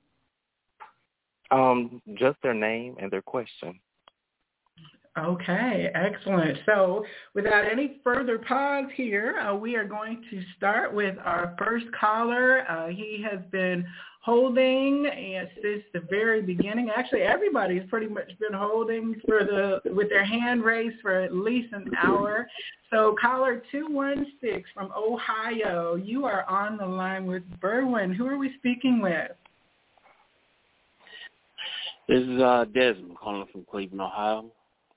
[1.51, 3.79] Um, just their name and their question.
[5.17, 6.57] Okay, excellent.
[6.65, 11.85] So without any further pause here, uh, we are going to start with our first
[11.99, 12.63] caller.
[12.69, 13.85] Uh, he has been
[14.21, 15.09] holding
[15.61, 16.91] since the very beginning.
[16.95, 21.73] Actually, everybody's pretty much been holding for the with their hand raised for at least
[21.73, 22.47] an hour.
[22.89, 28.15] So caller 216 from Ohio, you are on the line with Berwyn.
[28.15, 29.31] Who are we speaking with?
[32.07, 34.51] This is uh, Desmond calling from Cleveland, Ohio.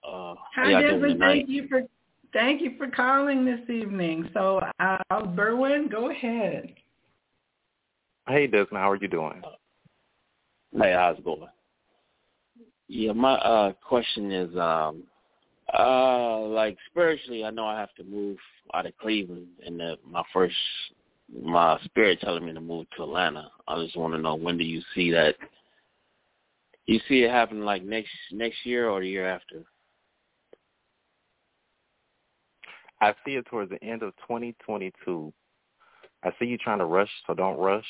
[0.07, 1.19] Uh, Hi, Desmond.
[1.21, 1.83] Thank you for
[2.33, 4.29] thank you for calling this evening.
[4.35, 6.75] So, uh, Berwyn, go ahead.
[8.29, 8.79] Hey, Desmond.
[8.79, 9.43] How are you doing?
[10.77, 11.49] Hey, how's it going?
[12.89, 15.05] Yeah, my uh question is um
[15.79, 18.37] uh like spiritually I know I have to move
[18.75, 20.57] out of Cleveland and the, my first
[21.43, 23.51] my spirit telling me to move to Atlanta.
[23.67, 25.37] I just want to know when do you see that
[26.87, 29.63] you see it happen like next next year or the year after?
[33.05, 35.31] I see it towards the end of 2022.
[36.23, 37.85] I see you trying to rush, so don't rush.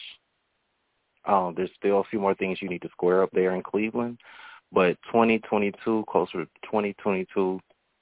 [1.25, 4.19] Um, there's still a few more things you need to square up there in Cleveland,
[4.73, 7.61] but 2022, closer to 2022,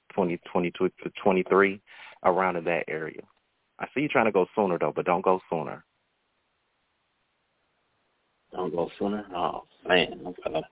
[0.09, 1.79] 2022 to 23,
[2.23, 3.21] around in that area.
[3.79, 5.85] I see you trying to go sooner though, but don't go sooner.
[8.53, 9.25] Don't go sooner.
[9.35, 10.63] Oh man, okay.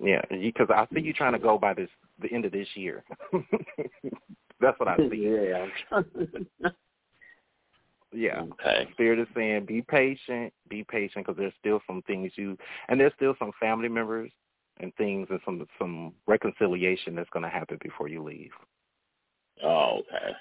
[0.00, 1.88] Yeah, because I see you trying to go by this
[2.20, 3.04] the end of this year.
[4.60, 5.40] That's what I see.
[5.50, 5.66] yeah.
[8.12, 8.42] yeah.
[8.52, 8.88] Okay.
[8.92, 12.56] Spirit is saying, be patient, be patient, because there's still some things you,
[12.88, 14.30] and there's still some family members
[14.78, 18.50] and things and some some reconciliation that's going to happen before you leave.
[19.62, 20.32] Oh, okay.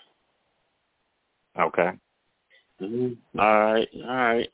[1.60, 1.92] Okay.
[2.82, 3.40] Mm-hmm.
[3.40, 3.88] All right.
[3.96, 4.50] All right.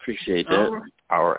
[0.00, 0.54] Appreciate that.
[0.54, 0.92] All right.
[1.10, 1.38] All right.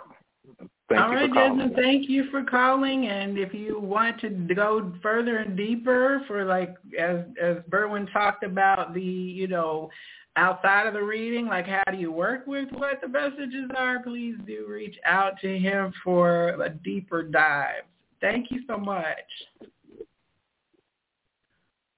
[0.88, 3.06] Thank All right, Desmond, thank you for calling.
[3.06, 8.42] And if you want to go further and deeper for like, as, as Berwyn talked
[8.42, 9.88] about the, you know,
[10.34, 14.34] outside of the reading, like how do you work with what the messages are, please
[14.46, 17.82] do reach out to him for a deeper dive.
[18.20, 19.16] Thank you so much.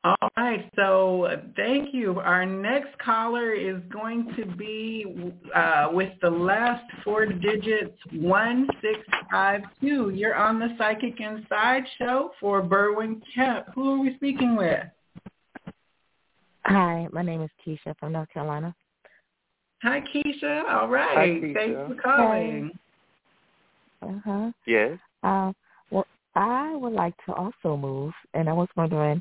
[0.05, 2.18] All right, so thank you.
[2.18, 5.07] Our next caller is going to be
[5.55, 10.11] uh, with the last four digits, 1652.
[10.11, 13.66] You're on the Psychic Inside show for Berwyn Kemp.
[13.76, 14.82] Who are we speaking with?
[16.64, 18.74] Hi, my name is Keisha from North Carolina.
[19.82, 20.64] Hi, Keisha.
[20.68, 21.16] All right.
[21.16, 21.55] Hi, Keisha.
[21.55, 22.72] Thanks for calling.
[24.03, 24.50] Uh-huh.
[24.66, 24.98] Yes.
[25.22, 25.55] Uh, well,
[26.35, 29.20] I would like to also move, and I was wondering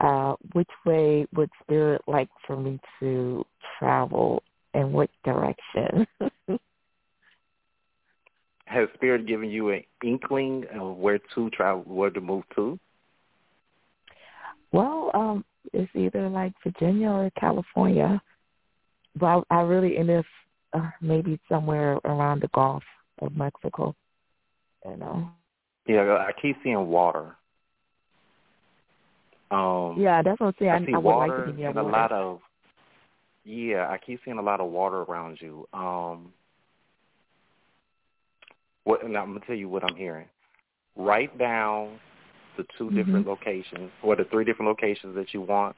[0.00, 3.44] uh, which way would Spirit like for me to
[3.78, 4.42] travel
[4.74, 6.06] and what direction?
[8.66, 12.78] Has Spirit given you an inkling of where to travel, where to move to?
[14.72, 18.20] well, um, it's either like Virginia or California,
[19.16, 20.24] but I, I really in this
[20.72, 22.82] uh, maybe somewhere around the Gulf
[23.20, 23.94] of Mexico.
[24.84, 25.30] You know.
[25.86, 27.36] Yeah, I keep seeing water.
[29.50, 30.70] Um, Yeah, that's what I'm saying.
[30.70, 31.88] I I, see I would water like to be and water.
[31.88, 32.40] a lot of.
[33.44, 35.66] Yeah, I keep seeing a lot of water around you.
[35.72, 36.32] Um,
[38.84, 39.02] what?
[39.02, 40.26] And I'm gonna tell you what I'm hearing.
[40.96, 41.98] Write down
[42.56, 42.94] the 2 Mhm.
[42.94, 45.76] different locations, or the three different locations that you want.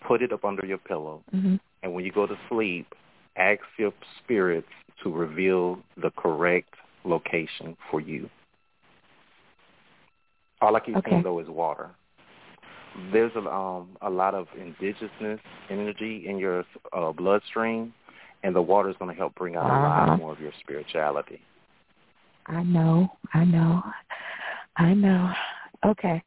[0.00, 2.92] Put it up under your pillow, hmm and when you go to sleep,
[3.36, 4.68] ask your spirits
[5.02, 8.28] to reveal the correct location for you.
[10.62, 11.10] All I keep Okay.
[11.10, 11.90] seeing though is water.
[13.12, 15.40] There's a um a lot of indigenousness
[15.70, 17.92] energy in your uh, bloodstream,
[18.44, 20.06] and the water is going to help bring out a Uh-huh.
[20.06, 21.40] lot more of your spirituality.
[22.46, 23.08] I know.
[23.34, 23.82] I know.
[24.76, 25.32] I know.
[25.84, 26.22] Okay,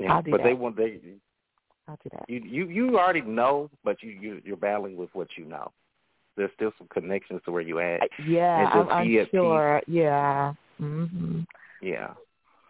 [0.00, 1.00] Yeah, I'll do but they want they
[1.86, 2.28] I'll do that.
[2.28, 5.70] you you you already know, but you, you you're battling with what you know.
[6.36, 8.08] There's still some connections to where you at.
[8.24, 9.28] Yeah, And just I'm peace.
[9.32, 9.82] unsure.
[9.86, 10.52] Yeah.
[10.80, 11.44] Mhm.
[11.80, 12.14] Yeah.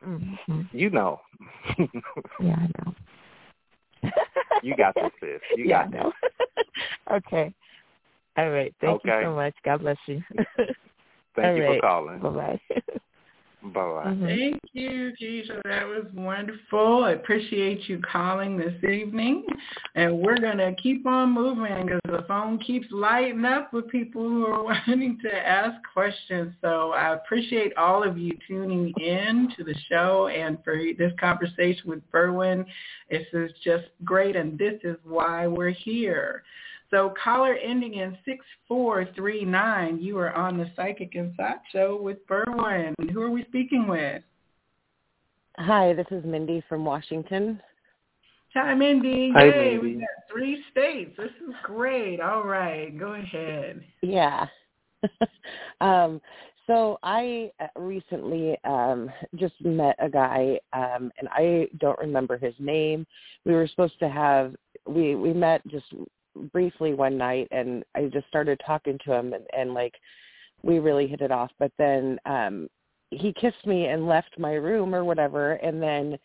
[0.06, 0.60] Mm-hmm.
[0.72, 1.20] You know.
[2.40, 2.94] yeah, I know.
[4.62, 5.40] you got this, sis.
[5.56, 6.12] You yeah, got know.
[7.12, 7.52] okay.
[8.36, 8.74] All right.
[8.80, 9.08] Thank Okay.
[9.20, 9.54] you so much.
[9.64, 10.22] God bless you.
[11.36, 11.80] Thank All you right.
[11.80, 12.20] for calling.
[12.20, 13.00] Bye bye.
[13.60, 14.04] Bye bye.
[14.06, 14.26] Mhm.
[14.26, 15.60] Thank you, Keisha.
[15.64, 17.04] That was wonderful.
[17.04, 19.44] I appreciate you calling this evening.
[19.96, 24.22] And we're going to keep on moving because the phone keeps lighting up with people
[24.22, 26.54] who are wanting to ask questions.
[26.60, 31.90] So I appreciate all of you tuning in to the show and for this conversation
[31.90, 32.64] with Berwyn.
[33.10, 36.44] This is just great, and this is why we're here.
[36.90, 42.94] So caller ending in 6439, you are on the Psychic Inside Show with Berwyn.
[43.12, 44.22] Who are we speaking with?
[45.58, 47.60] Hi, this is Mindy from Washington.
[48.54, 49.30] Hi, Mindy.
[49.34, 49.78] Hi, Yay, Mindy.
[49.78, 51.14] we got three states.
[51.18, 52.20] This is great.
[52.20, 53.84] All right, go ahead.
[54.00, 54.46] Yeah.
[55.82, 56.22] um,
[56.66, 62.54] so I uh, recently um, just met a guy, um, and I don't remember his
[62.58, 63.06] name.
[63.44, 64.54] We were supposed to have
[64.86, 65.86] we we met just
[66.52, 69.94] briefly one night, and I just started talking to him, and, and like
[70.62, 71.50] we really hit it off.
[71.58, 72.68] But then um,
[73.10, 76.18] he kissed me and left my room or whatever, and then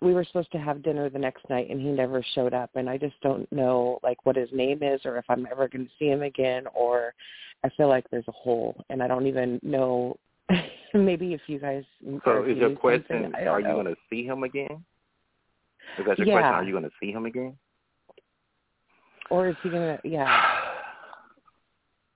[0.00, 2.88] we were supposed to have dinner the next night and he never showed up and
[2.88, 5.92] I just don't know like what his name is or if I'm ever going to
[5.98, 7.12] see him again or
[7.64, 10.16] I feel like there's a hole and I don't even know
[10.94, 11.84] maybe if you guys
[12.24, 14.84] So is your question, are you going to see him again?
[15.98, 16.34] Is that your Yeah.
[16.34, 16.54] question?
[16.54, 17.56] Are you going to see him again?
[19.30, 20.26] Or is he going to yeah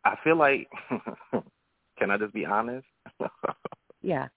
[0.06, 0.68] I feel like,
[1.98, 2.86] can I just be honest?
[4.02, 4.28] yeah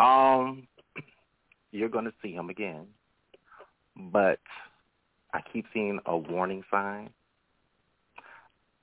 [0.00, 0.66] um,
[1.72, 2.86] you're going to see him again,
[4.12, 4.40] but
[5.32, 7.10] I keep seeing a warning sign.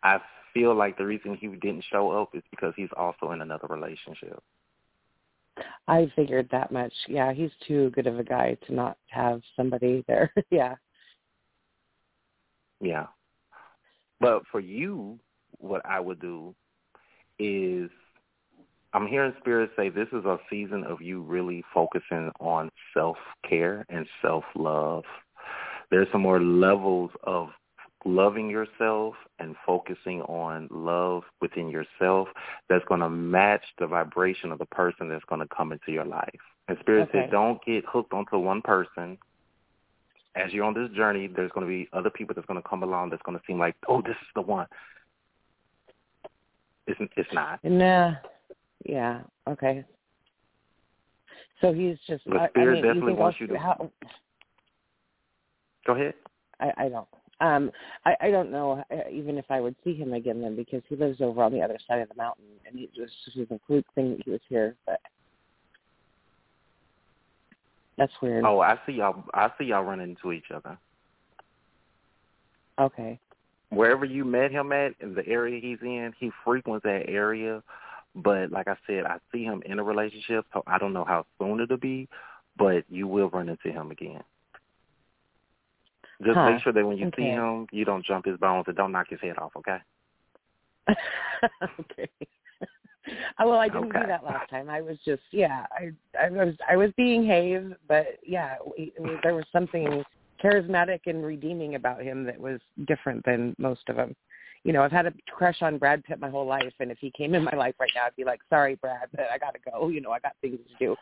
[0.03, 0.19] I
[0.53, 4.41] feel like the reason he didn't show up is because he's also in another relationship.
[5.87, 10.03] I figured that much yeah he's too good of a guy to not have somebody
[10.07, 10.75] there yeah
[12.81, 13.07] Yeah.
[14.19, 15.19] But for you,
[15.59, 16.55] what I would do
[17.39, 17.89] is
[18.93, 24.07] I'm hearing spirit say this is a season of you really focusing on self-care and
[24.21, 25.03] self-love.
[25.91, 27.49] There's some more levels of
[28.05, 32.27] loving yourself and focusing on love within yourself
[32.69, 36.05] that's going to match the vibration of the person that's going to come into your
[36.05, 36.39] life.
[36.67, 37.23] And spirit Okay.
[37.23, 39.17] said don't get hooked onto one person
[40.37, 42.83] as you're on this journey, there's going to be other people that's going to come
[42.83, 44.67] along that's going to seem like, oh, this is the one.
[46.87, 47.59] It's, it's not.
[47.63, 48.13] nah
[48.85, 49.83] yeah okay
[51.59, 53.91] so he's just The I, I spirit mean, definitely think wants you to- how,
[55.85, 56.13] Go ahead.
[56.59, 57.07] I, I don't.
[57.39, 57.71] Um,
[58.05, 60.95] I, I don't know uh, even if I would see him again then because he
[60.95, 63.85] lives over on the other side of the mountain and it was just a fluke
[63.95, 64.75] thing that he was here.
[64.85, 64.99] But
[67.97, 68.45] that's weird.
[68.45, 69.23] Oh, I see y'all.
[69.33, 70.77] I see y'all running into each other.
[72.79, 73.19] Okay.
[73.69, 77.61] Wherever you met him at, in the area he's in, he frequents that area.
[78.15, 81.25] But like I said, I see him in a relationship, so I don't know how
[81.39, 82.07] soon it'll be.
[82.57, 84.23] But you will run into him again.
[86.23, 86.51] Just Huh.
[86.51, 89.07] make sure that when you see him, you don't jump his bones and don't knock
[89.09, 89.51] his head off.
[89.55, 89.77] Okay.
[91.79, 92.09] okay.
[93.39, 94.01] Well, I didn't Okay.
[94.01, 94.69] do that last time.
[94.69, 95.65] I was just yeah.
[95.71, 100.03] I I was I was being Have, but yeah, it was, there was something
[100.43, 104.15] charismatic and redeeming about him that was different than most of them.
[104.63, 107.11] You know, I've had a crush on Brad Pitt my whole life, and if he
[107.11, 109.89] came in my life right now, I'd be like, "Sorry, Brad, but I gotta go."
[109.97, 110.95] You know, I got things to do.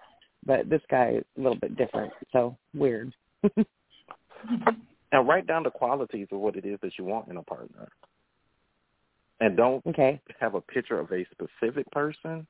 [0.45, 3.13] But this guy is a little bit different, so weird.
[5.11, 7.87] now, write down the qualities of what it is that you want in a partner.
[9.39, 10.21] And don't okay.
[10.39, 12.47] have a picture of a specific person,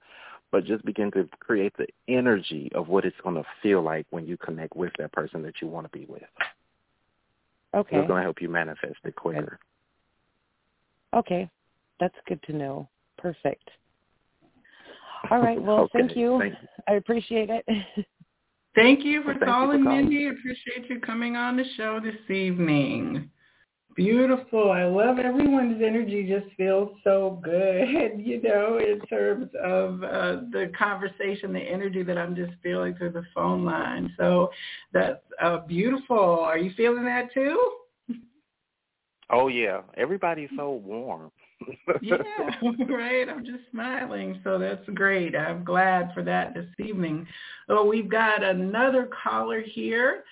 [0.52, 4.28] but just begin to create the energy of what it's going to feel like when
[4.28, 6.22] you connect with that person that you want to be with.
[7.76, 7.98] Okay.
[7.98, 9.60] It's going to help you manifest it quicker.
[11.16, 11.50] Okay.
[12.00, 12.88] That's good to know.
[13.18, 13.70] Perfect.
[15.32, 15.62] All right.
[15.66, 16.38] Well, Okay, thank you.
[16.40, 16.68] thank you.
[16.88, 17.66] I appreciate it.
[18.76, 20.10] Thank you for Thank you for calling, calling.
[20.10, 20.28] Mindy.
[20.28, 23.30] Appreciate you coming on the show this evening.
[23.96, 24.72] Beautiful.
[24.72, 27.88] I love everyone's energy just feels so good,
[28.20, 33.14] you know, in terms of uh, the conversation, the energy that I'm just feeling through
[33.14, 34.14] the phone line.
[34.18, 34.50] So
[34.92, 36.18] that's uh, beautiful.
[36.18, 37.58] Are you feeling that too?
[39.32, 41.32] Oh yeah, everybody's so warm.
[42.02, 42.16] yeah,
[42.90, 43.28] right.
[43.28, 45.36] I'm just smiling, so that's great.
[45.36, 47.26] I'm glad for that this evening.
[47.70, 50.26] Oh, we've got another caller here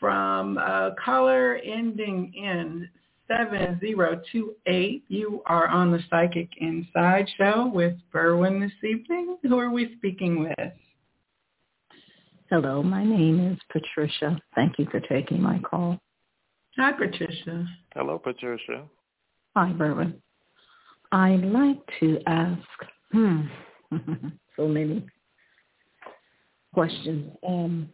[0.00, 2.88] from uh, caller ending in
[3.30, 5.04] 7028.
[5.08, 9.36] You are on the Psychic Inside Show with Berwyn this evening.
[9.44, 10.72] Who are we speaking with?
[12.50, 14.36] Hello, my name is Patricia.
[14.56, 16.00] Thank you for taking my call.
[16.76, 17.66] Hi, Patricia.
[17.94, 18.84] Hello, Patricia.
[19.54, 20.14] Hi, Berwyn.
[21.12, 22.58] I'd like to ask,
[23.12, 23.42] hmm,
[24.56, 25.06] so many
[26.74, 27.30] questions.
[27.46, 27.90] Um,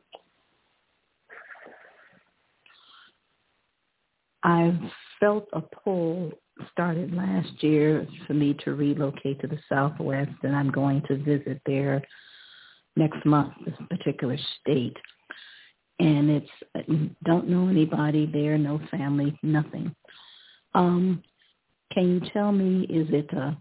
[4.47, 4.78] I've
[5.18, 6.31] felt a pull
[6.70, 11.60] started last year for me to relocate to the Southwest, and I'm going to visit
[11.66, 12.01] there
[12.94, 14.97] next month, this particular state.
[15.98, 19.93] And it's don't know anybody there, no family, nothing.
[20.74, 21.24] Um,
[21.93, 23.56] can you tell me, is it a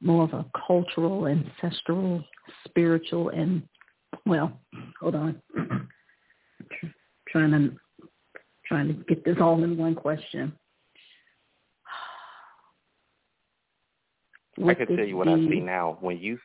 [0.00, 2.24] more of a cultural, ancestral,
[2.64, 3.62] spiritual, and
[4.24, 4.58] well,
[5.00, 5.42] hold on,
[7.28, 7.81] trying to
[8.66, 10.52] trying to get this all in one question.
[14.66, 15.98] I can tell you what I see now.
[16.00, 16.38] When you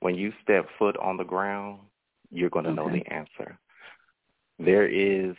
[0.00, 1.80] when you step foot on the ground,
[2.30, 2.80] you're going to okay.
[2.80, 3.58] know the answer.
[4.58, 5.34] There is.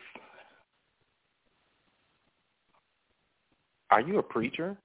[3.89, 4.77] Are you a preacher?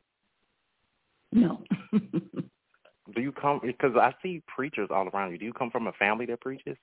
[1.33, 1.63] No.
[1.93, 5.39] Do you come because I see preachers all around you?
[5.39, 6.77] Do you come from a family that preaches?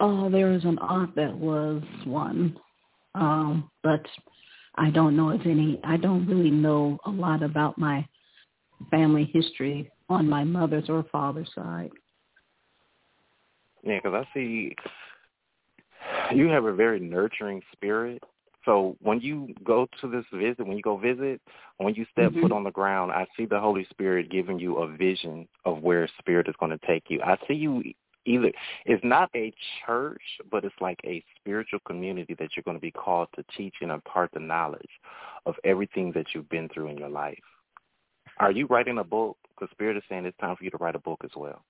[0.00, 2.58] Oh, there is an aunt that was one,
[3.14, 4.04] um, but
[4.76, 5.80] I don't know if any.
[5.84, 8.06] I don't really know a lot about my
[8.90, 11.90] family history on my mother's or father's side.
[13.84, 14.74] Yeah, because I see
[16.34, 18.22] you have a very nurturing spirit.
[18.64, 21.40] So when you go to this visit, when you go visit,
[21.78, 22.42] when you step mm-hmm.
[22.42, 26.08] foot on the ground, I see the Holy Spirit giving you a vision of where
[26.20, 27.20] Spirit is going to take you.
[27.22, 27.82] I see you
[28.24, 28.52] either
[28.86, 29.52] it's not a
[29.84, 33.74] church, but it's like a spiritual community that you're going to be called to teach
[33.80, 34.90] and impart the knowledge
[35.46, 37.38] of everything that you've been through in your life.
[38.38, 39.36] Are you writing a book?
[39.48, 41.62] Because Spirit is saying it's time for you to write a book as well.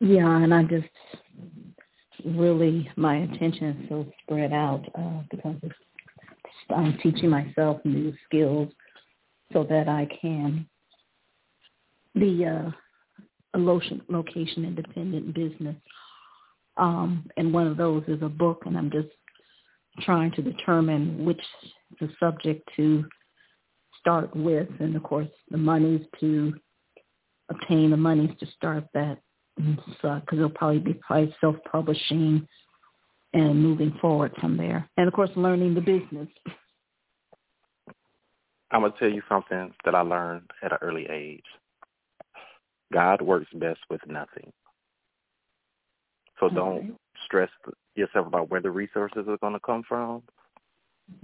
[0.00, 0.88] Yeah, and I just
[2.24, 5.56] really my attention is so spread out uh, because
[6.70, 8.70] I'm teaching myself new skills
[9.52, 10.66] so that I can
[12.14, 12.70] be uh,
[13.54, 15.76] a location independent business.
[16.76, 19.08] Um, and one of those is a book, and I'm just
[20.00, 21.40] trying to determine which
[22.00, 23.04] the subject to
[24.00, 26.52] start with, and of course the monies to
[27.48, 29.18] obtain the monies to start that,
[29.56, 32.46] because it'll probably be probably self-publishing
[33.34, 36.28] and moving forward from there, and of course learning the business.
[38.72, 41.44] I'm gonna tell you something that I learned at an early age.
[42.94, 44.52] God works best with nothing.
[46.40, 47.50] So don't stress
[47.94, 50.22] yourself about where the resources are going to come from.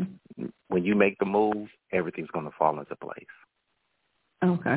[0.00, 0.46] Mm-hmm.
[0.68, 3.24] When you make the move, everything's going to fall into place.
[4.44, 4.76] Okay.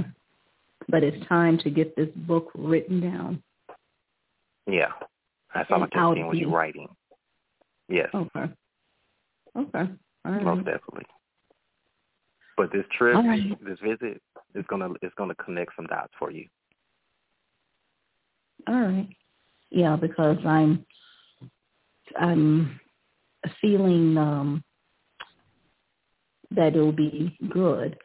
[0.90, 3.44] But it's time to get this book written down.
[4.70, 4.92] Yeah.
[5.54, 6.88] That's all I can see when you're writing.
[7.90, 8.10] Yes.
[8.14, 8.46] Okay.
[9.58, 9.92] Okay.
[10.26, 10.44] All right.
[10.44, 11.06] Most definitely.
[12.58, 13.64] But this trip, right.
[13.64, 14.22] this visit,
[14.56, 16.48] is gonna is gonna connect some dots for you.
[18.68, 19.10] All right.
[19.72, 20.86] Yeah, because I'm
[22.20, 22.80] I'm
[23.62, 24.64] feeling um
[26.52, 27.98] that it'll be good.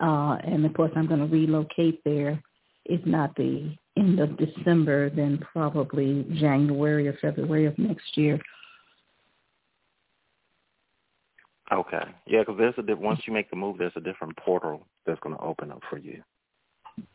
[0.00, 2.42] Uh and of course I'm gonna relocate there
[2.86, 8.40] if not the end of December, then probably January or February of next year.
[11.72, 12.02] Okay.
[12.26, 15.36] Yeah, because there's a once you make the move, there's a different portal that's going
[15.36, 16.22] to open up for you.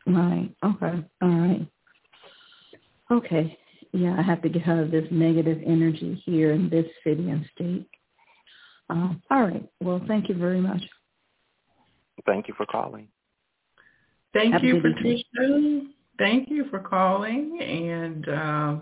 [0.07, 0.49] Right.
[0.63, 1.03] Okay.
[1.21, 1.67] All right.
[3.11, 3.57] Okay.
[3.91, 7.45] Yeah, I have to get out of this negative energy here in this city and
[7.55, 7.87] state.
[8.89, 9.67] Uh, all right.
[9.79, 10.81] Well, thank you very much.
[12.25, 13.07] Thank you for calling.
[14.33, 15.81] Thank have you, Patricia.
[16.17, 18.75] Thank you for calling and uh,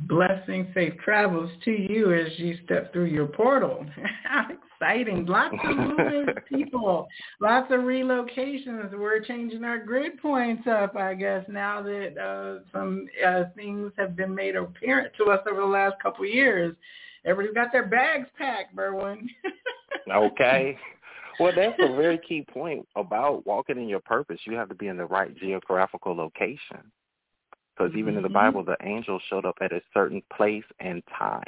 [0.00, 3.86] blessing, safe travels to you as you step through your portal.
[4.24, 4.46] How
[4.76, 5.26] exciting.
[5.26, 7.08] Lots of moving people,
[7.40, 8.96] lots of relocations.
[8.96, 14.16] We're changing our grid points up, I guess, now that uh, some uh, things have
[14.16, 16.74] been made apparent to us over the last couple of years.
[17.24, 19.26] Everybody's got their bags packed, Berwyn.
[20.12, 20.78] okay.
[21.40, 24.38] Well, that's a very key point about walking in your purpose.
[24.44, 26.90] You have to be in the right geographical location.
[27.76, 28.18] Because even mm-hmm.
[28.18, 28.34] in the mm-hmm.
[28.34, 31.42] Bible, the angel showed up at a certain place and time.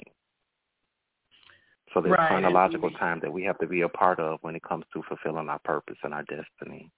[1.94, 2.28] So there's right.
[2.28, 5.48] chronological time that we have to be a part of when it comes to fulfilling
[5.48, 6.90] our purpose and our destiny.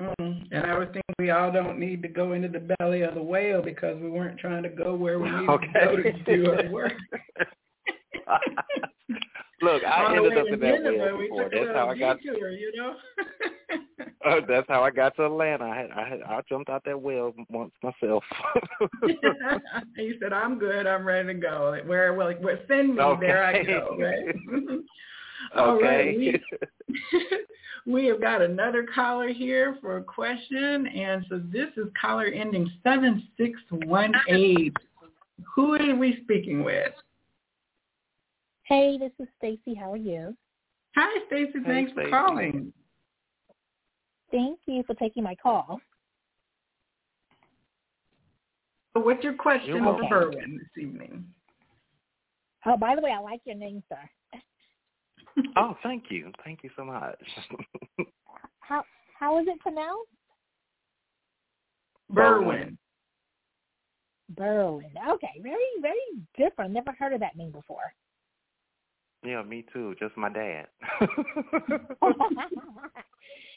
[0.00, 0.52] Mm-hmm.
[0.52, 3.22] And I would think we all don't need to go into the belly of the
[3.22, 5.66] whale because we weren't trying to go where we needed okay.
[5.66, 6.92] to go to do our work.
[9.62, 11.48] Look, I ended up in that we before.
[11.50, 12.20] That's how I got.
[12.20, 12.96] Detour, you know.
[14.26, 15.64] Uh, that's how I got to Atlanta.
[15.64, 18.24] I had, I had, I jumped out that well once myself.
[19.96, 20.84] he said, "I'm good.
[20.86, 21.78] I'm ready to go.
[21.86, 23.00] Where will where send me?
[23.00, 23.26] Okay.
[23.26, 24.34] There I go." Right?
[25.56, 26.08] All right.
[26.08, 26.16] okay.
[26.16, 32.26] We, we have got another caller here for a question, and so this is caller
[32.26, 34.74] ending seven six one eight.
[35.54, 36.92] Who are we speaking with?
[38.66, 39.74] Hey, this is Stacy.
[39.78, 40.36] How are you?
[40.96, 41.52] Hi, Stacy.
[41.64, 42.10] Thanks Stacy.
[42.10, 42.72] for calling.
[44.32, 45.80] Thank you for taking my call.
[48.92, 50.08] So what's your question for welcome.
[50.08, 51.24] Berwyn this evening?
[52.64, 54.42] Oh, by the way, I like your name, sir.
[55.56, 57.20] oh, thank you, thank you so much.
[58.60, 58.82] How
[59.20, 60.10] how is it pronounced?
[62.12, 62.76] Berwyn.
[64.34, 64.90] Berwyn.
[65.08, 65.94] Okay, very very
[66.36, 66.72] different.
[66.72, 67.94] Never heard of that name before.
[69.24, 69.94] Yeah, me too.
[69.98, 70.66] Just my dad.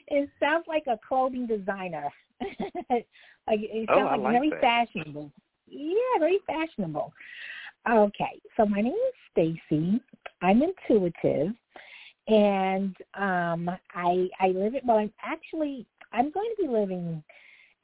[0.08, 2.10] it sounds like a clothing designer.
[2.90, 3.06] like
[3.48, 4.62] it Oh, sounds I like, like very that.
[4.62, 5.32] fashionable.
[5.68, 7.14] Yeah, very fashionable.
[7.90, 10.02] Okay, so my name is Stacy.
[10.42, 11.54] I'm intuitive,
[12.28, 14.84] and um, I I live it.
[14.86, 17.24] Well, I'm actually I'm going to be living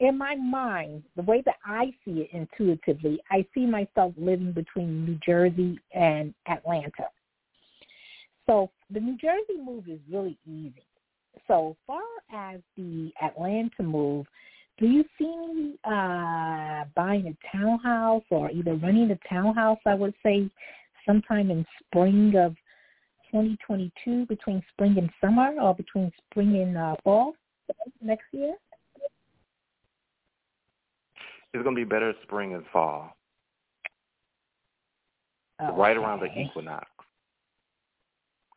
[0.00, 3.20] in my mind the way that I see it intuitively.
[3.30, 7.08] I see myself living between New Jersey and Atlanta.
[8.46, 10.84] So the New Jersey move is really easy.
[11.48, 12.02] So far
[12.32, 14.26] as the Atlanta move,
[14.78, 19.78] do you see me uh, buying a townhouse or either renting a townhouse?
[19.86, 20.50] I would say
[21.06, 22.54] sometime in spring of
[23.32, 27.34] 2022, between spring and summer, or between spring and uh, fall
[28.00, 28.54] next year.
[31.52, 33.16] it's gonna be better spring and fall,
[35.74, 36.86] right around the equinox,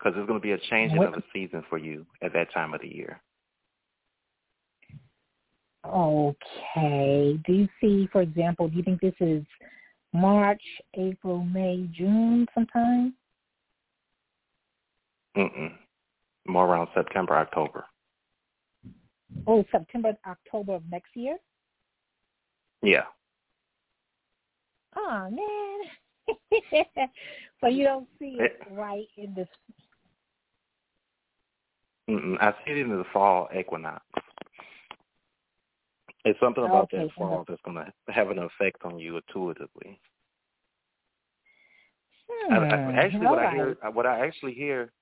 [0.00, 2.72] because there's gonna be a changing What- of the season for you at that time
[2.72, 3.20] of the year.
[5.84, 7.38] Okay.
[7.44, 9.44] Do you see, for example, do you think this is
[10.12, 10.62] March,
[10.94, 13.14] April, May, June sometime?
[15.36, 15.78] Mm-mm.
[16.46, 17.86] More around September, October.
[19.46, 21.38] Oh, September, October of next year?
[22.82, 23.06] Yeah.
[24.96, 26.36] Oh, man.
[27.60, 29.48] so you don't see it right in this.
[32.10, 32.36] Mm-mm.
[32.40, 34.02] I see it in the fall equinox.
[36.24, 39.98] It's something about Okay, that fall that's gonna have an effect on you intuitively.
[42.50, 44.92] I, I, Hmm, actually, all what I hear, what I actually hear,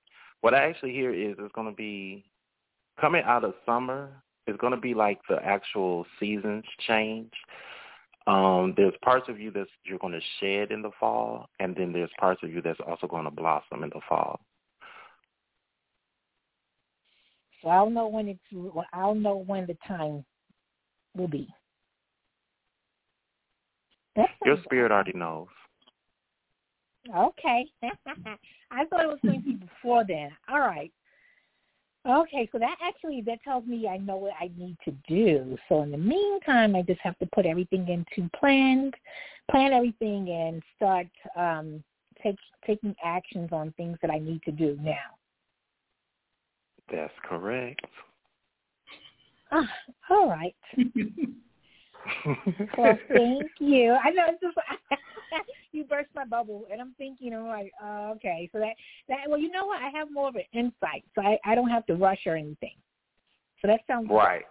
[0.41, 2.25] what I actually hear is it's going to be
[2.99, 4.09] coming out of summer.
[4.47, 7.31] It's going to be like the actual seasons change.
[8.27, 11.91] Um, there's parts of you that you're going to shed in the fall, and then
[11.91, 14.39] there's parts of you that's also going to blossom in the fall.
[17.61, 18.73] So I'll know when it's.
[18.93, 20.23] I'll know when the time
[21.15, 21.47] will be.
[24.45, 25.47] Your spirit already knows.
[27.15, 27.65] Okay.
[28.71, 30.31] I thought it was going to be before then.
[30.49, 30.91] All right.
[32.07, 35.57] Okay, so that actually that tells me I know what I need to do.
[35.67, 38.91] So in the meantime, I just have to put everything into plan,
[39.51, 41.83] plan everything, and start um,
[42.23, 45.18] take, taking actions on things that I need to do now.
[46.91, 47.85] That's correct.
[49.51, 49.69] Ah,
[50.09, 50.55] all right.
[52.77, 53.91] Well, thank you.
[53.91, 54.57] I know it's just
[55.71, 58.73] you burst my bubble, and I'm thinking, I'm like, oh, okay, so that
[59.07, 59.81] that well, you know what?
[59.81, 62.75] I have more of an insight, so I I don't have to rush or anything.
[63.61, 64.15] So that sounds good.
[64.15, 64.45] right.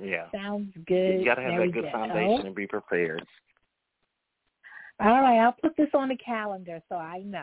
[0.00, 0.26] Yeah.
[0.34, 1.20] Sounds good.
[1.20, 1.92] You got to have Very that good good.
[1.92, 3.24] foundation and be prepared.
[5.00, 7.42] Oh, all right, I'll put this on the calendar so I know.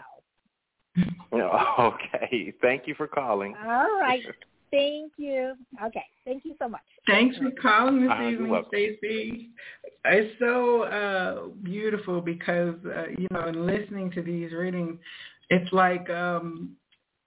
[1.33, 2.53] Yeah, Okay.
[2.61, 3.55] Thank you for calling.
[3.65, 4.23] All right.
[4.71, 5.53] Thank you.
[5.83, 6.05] Okay.
[6.25, 6.81] Thank you so much.
[7.07, 8.69] Thanks for calling this Uh, evening, welcome.
[8.69, 9.49] Stacey.
[10.05, 14.99] It's so uh, beautiful because uh, you know, in listening to these readings,
[15.49, 16.75] it's like um,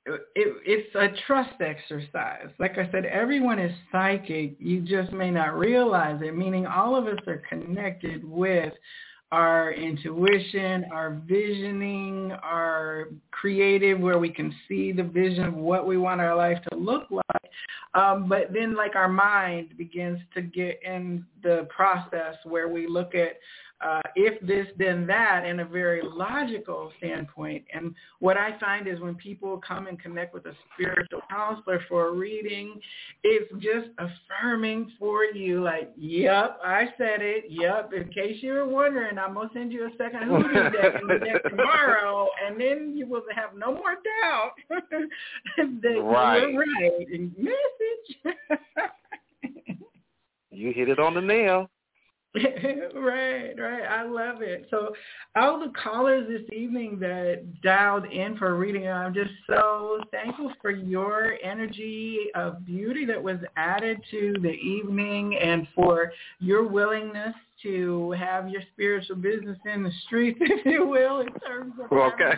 [0.06, 2.48] it, it's a trust exercise.
[2.58, 4.54] Like I said, everyone is psychic.
[4.60, 6.36] You just may not realize it.
[6.36, 8.72] Meaning, all of us are connected with
[9.32, 15.96] our intuition, our visioning, our creative, where we can see the vision of what we
[15.96, 17.24] want our life to look like.
[17.94, 23.14] Um, but then like our mind begins to get in the process where we look
[23.14, 23.38] at
[23.84, 27.64] uh, if this, then that in a very logical standpoint.
[27.72, 32.08] And what I find is when people come and connect with a spiritual counselor for
[32.08, 32.78] a reading,
[33.24, 37.44] it's just affirming for you like, yep, I said it.
[37.48, 37.92] Yep.
[37.92, 41.08] In case you were wondering, I'm going to send you a second hoodoo deck in
[41.08, 44.52] the deck tomorrow, and then you will have no more doubt
[45.56, 46.50] that Right.
[46.50, 47.08] you're right.
[47.38, 48.36] Message.
[50.50, 51.68] you hit it on the nail.
[52.94, 53.82] right, right.
[53.82, 54.66] I love it.
[54.70, 54.94] So
[55.36, 60.50] all the callers this evening that dialed in for a reading, I'm just so thankful
[60.62, 66.10] for your energy of beauty that was added to the evening and for
[66.40, 67.34] your willingness
[67.64, 72.32] to have your spiritual business in the streets, if you will, in terms of okay.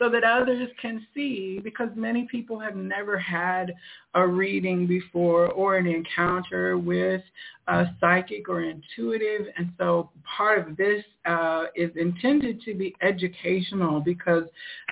[0.00, 3.74] So that others can see because many people have never had
[4.14, 7.20] a reading before or an encounter with
[7.68, 9.46] a psychic or intuitive.
[9.58, 14.44] And so part of this uh, is intended to be educational because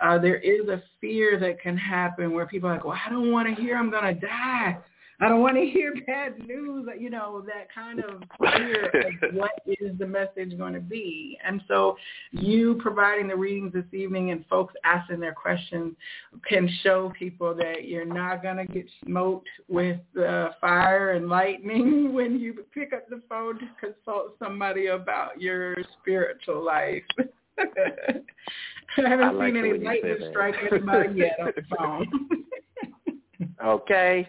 [0.03, 3.33] uh, there is a fear that can happen where people are like, well, I don't
[3.33, 4.79] want to hear I'm going to die.
[5.21, 8.95] I don't want to hear bad news, you know, that kind of fear of
[9.35, 11.39] what is the message going to be.
[11.45, 11.97] And so
[12.31, 15.95] you providing the readings this evening and folks asking their questions
[16.49, 22.13] can show people that you're not going to get smoked with uh, fire and lightning
[22.15, 27.03] when you pick up the phone to consult somebody about your spiritual life.
[27.59, 32.07] I haven't I like seen any lightning strike anybody yet on the phone.
[33.65, 34.29] okay.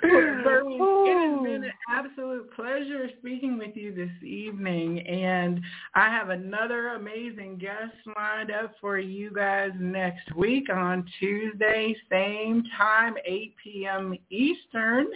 [0.04, 5.60] Berwyn, it has been an absolute pleasure speaking with you this evening, and
[5.94, 12.64] I have another amazing guest lined up for you guys next week on Tuesday, same
[12.76, 14.16] time, 8 p.m.
[14.30, 15.06] Eastern,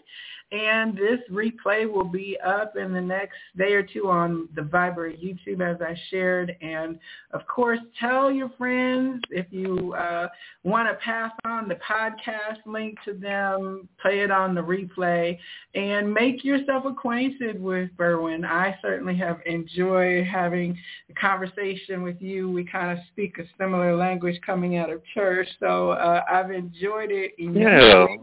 [0.53, 5.17] and this replay will be up in the next day or two on the Viberary
[5.17, 6.99] YouTube as I shared, and
[7.33, 10.29] of course, tell your friends if you uh,
[10.63, 15.39] want to pass on the podcast link to them, play it on the replay
[15.75, 18.45] and make yourself acquainted with Berwyn.
[18.45, 20.79] I certainly have enjoyed having
[21.11, 22.51] a conversation with you.
[22.51, 27.11] We kind of speak a similar language coming out of church, so uh, I've enjoyed
[27.11, 27.63] it immensely.
[27.63, 28.07] Yeah.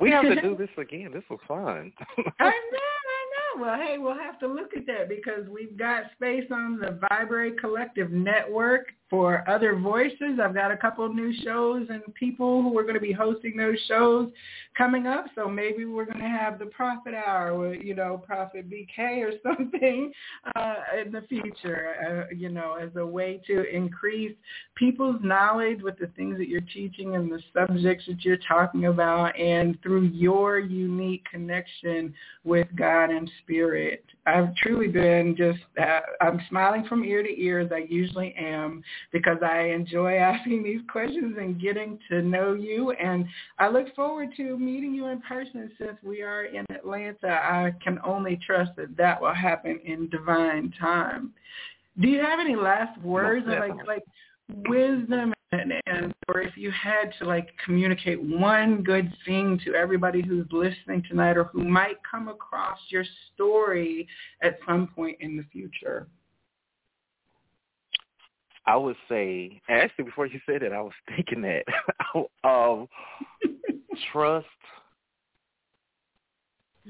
[0.00, 1.10] We have to do this again.
[1.14, 1.92] This was fun.
[2.40, 3.62] I know, I know.
[3.62, 7.52] Well, hey, we'll have to look at that because we've got space on the Viberary
[7.52, 10.40] Collective Network for other voices.
[10.42, 13.58] I've got a couple of new shows and people who are going to be hosting
[13.58, 14.30] those shows
[14.76, 15.26] coming up.
[15.34, 19.32] So maybe we're going to have the Prophet Hour with, you know, Prophet BK or
[19.42, 20.10] something
[20.56, 24.34] uh, in the future, uh, you know, as a way to increase
[24.76, 29.38] people's knowledge with the things that you're teaching and the subjects that you're talking about
[29.38, 32.14] and through your unique connection
[32.44, 34.04] with God and spirit.
[34.24, 38.82] I've truly been just, uh, I'm smiling from ear to ear as I usually am
[39.12, 42.92] because I enjoy asking these questions and getting to know you.
[42.92, 43.26] And
[43.58, 47.28] I look forward to meeting you in person since we are in Atlanta.
[47.28, 51.32] I can only trust that that will happen in divine time.
[52.00, 54.04] Do you have any last words of like, like
[54.68, 60.22] wisdom and, and or if you had to like communicate one good thing to everybody
[60.22, 63.04] who's listening tonight or who might come across your
[63.34, 64.08] story
[64.42, 66.06] at some point in the future?
[68.66, 71.64] I would say, actually, before you said it, I was thinking that
[72.44, 72.88] um,
[74.12, 74.46] trust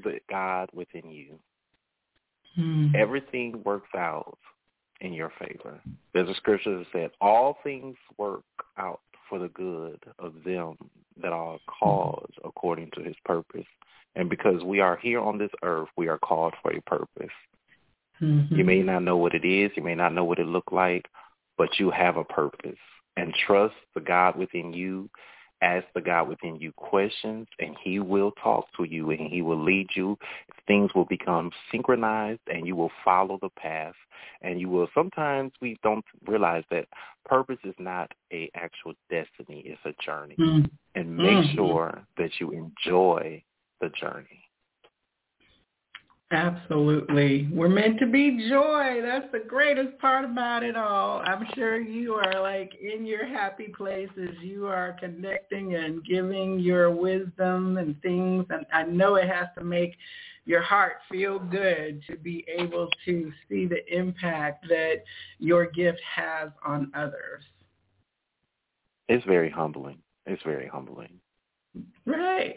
[0.03, 1.39] the God within you.
[2.55, 2.89] Hmm.
[2.95, 4.39] Everything works out
[5.01, 5.81] in your favor.
[6.13, 8.45] There's a scripture that said, all things work
[8.79, 10.77] out for the good of them
[11.21, 13.67] that are called according to his purpose.
[14.15, 17.33] And because we are here on this earth, we are called for a purpose.
[18.21, 18.55] Mm-hmm.
[18.55, 19.73] You may not know what it is.
[19.75, 21.07] You may not know what it looked like,
[21.59, 22.79] but you have a purpose.
[23.17, 25.11] And trust the God within you.
[25.61, 29.63] Ask the God within you questions, and he will talk to you, and he will
[29.63, 30.19] lead you.
[30.67, 33.95] Things will become synchronized, and you will follow the path.
[34.41, 36.89] And you will, sometimes we don't realize that
[37.25, 39.63] purpose is not a actual destiny.
[39.65, 40.35] It's a journey.
[40.37, 40.69] Mm.
[40.97, 41.55] And make Mm.
[41.55, 43.45] sure that you enjoy
[43.81, 44.43] the journey.
[46.33, 47.47] Absolutely.
[47.53, 49.01] We're meant to be joy.
[49.03, 51.21] That's the greatest part about it all.
[51.27, 54.31] I'm sure you are like in your happy places.
[54.41, 58.47] You are connecting and giving your wisdom and things.
[58.49, 59.95] And I know it has to make
[60.47, 65.03] your heart feel good to be able to see the impact that
[65.39, 67.45] your gift has on others.
[69.11, 69.99] It's very humbling.
[70.25, 71.21] It's very humbling.
[72.05, 72.55] Right.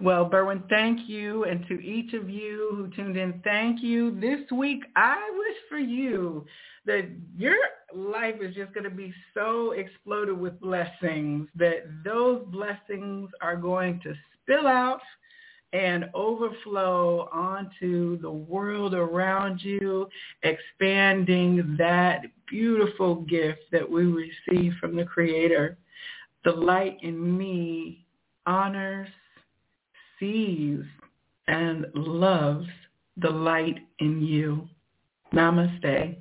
[0.00, 1.44] Well, Berwyn, thank you.
[1.44, 4.18] And to each of you who tuned in, thank you.
[4.20, 6.46] This week, I wish for you
[6.86, 7.56] that your
[7.94, 14.00] life is just going to be so exploded with blessings that those blessings are going
[14.02, 15.00] to spill out
[15.72, 20.08] and overflow onto the world around you,
[20.44, 25.76] expanding that beautiful gift that we receive from the Creator.
[26.44, 28.03] The light in me
[28.46, 29.08] honors
[30.18, 30.80] sees
[31.48, 32.66] and loves
[33.16, 34.68] the light in you.
[35.32, 36.16] Namaste.